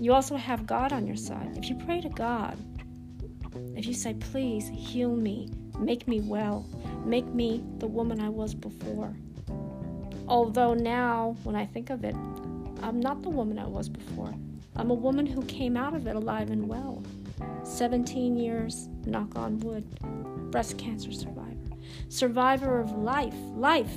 You 0.00 0.14
also 0.14 0.36
have 0.36 0.66
God 0.66 0.92
on 0.92 1.06
your 1.06 1.16
side. 1.16 1.56
If 1.56 1.68
you 1.68 1.76
pray 1.76 2.00
to 2.00 2.08
God, 2.08 2.56
if 3.76 3.86
you 3.86 3.94
say, 3.94 4.14
please 4.14 4.68
heal 4.68 5.14
me, 5.14 5.50
make 5.78 6.06
me 6.06 6.20
well, 6.20 6.66
make 7.04 7.26
me 7.26 7.62
the 7.78 7.86
woman 7.86 8.20
I 8.20 8.28
was 8.28 8.54
before. 8.54 9.14
Although 10.28 10.74
now, 10.74 11.36
when 11.42 11.56
I 11.56 11.66
think 11.66 11.90
of 11.90 12.04
it, 12.04 12.14
I'm 12.82 13.00
not 13.00 13.22
the 13.22 13.30
woman 13.30 13.58
I 13.58 13.66
was 13.66 13.88
before. 13.88 14.34
I'm 14.76 14.90
a 14.90 14.94
woman 14.94 15.26
who 15.26 15.42
came 15.42 15.76
out 15.76 15.94
of 15.94 16.06
it 16.06 16.16
alive 16.16 16.50
and 16.50 16.68
well. 16.68 17.02
17 17.64 18.36
years, 18.36 18.88
knock 19.04 19.36
on 19.36 19.58
wood, 19.60 19.84
breast 20.50 20.78
cancer 20.78 21.12
survivor. 21.12 21.56
Survivor 22.08 22.80
of 22.80 22.92
life, 22.92 23.34
life, 23.54 23.92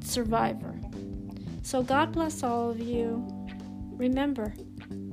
survivor. 0.00 0.78
So 1.62 1.82
God 1.82 2.12
bless 2.12 2.42
all 2.42 2.70
of 2.70 2.80
you. 2.80 3.26
Remember, 3.92 4.54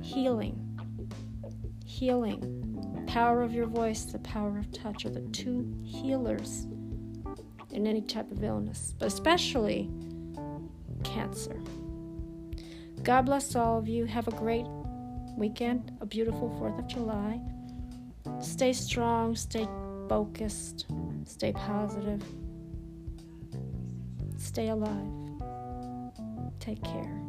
healing. 0.02 0.62
Healing. 1.84 2.65
The 3.16 3.22
power 3.22 3.42
of 3.42 3.54
your 3.54 3.64
voice, 3.64 4.04
the 4.04 4.18
power 4.18 4.58
of 4.58 4.70
touch 4.72 5.06
are 5.06 5.08
the 5.08 5.22
two 5.32 5.74
healers 5.82 6.66
in 7.70 7.86
any 7.86 8.02
type 8.02 8.30
of 8.30 8.44
illness, 8.44 8.92
but 8.98 9.08
especially 9.08 9.88
cancer. 11.02 11.58
God 13.04 13.22
bless 13.22 13.56
all 13.56 13.78
of 13.78 13.88
you. 13.88 14.04
Have 14.04 14.28
a 14.28 14.32
great 14.32 14.66
weekend, 15.34 15.96
a 16.02 16.04
beautiful 16.04 16.50
4th 16.60 16.78
of 16.78 16.88
July. 16.88 17.40
Stay 18.42 18.74
strong, 18.74 19.34
stay 19.34 19.66
focused, 20.10 20.84
stay 21.24 21.52
positive, 21.52 22.22
stay 24.36 24.68
alive. 24.68 25.40
Take 26.60 26.84
care. 26.84 27.25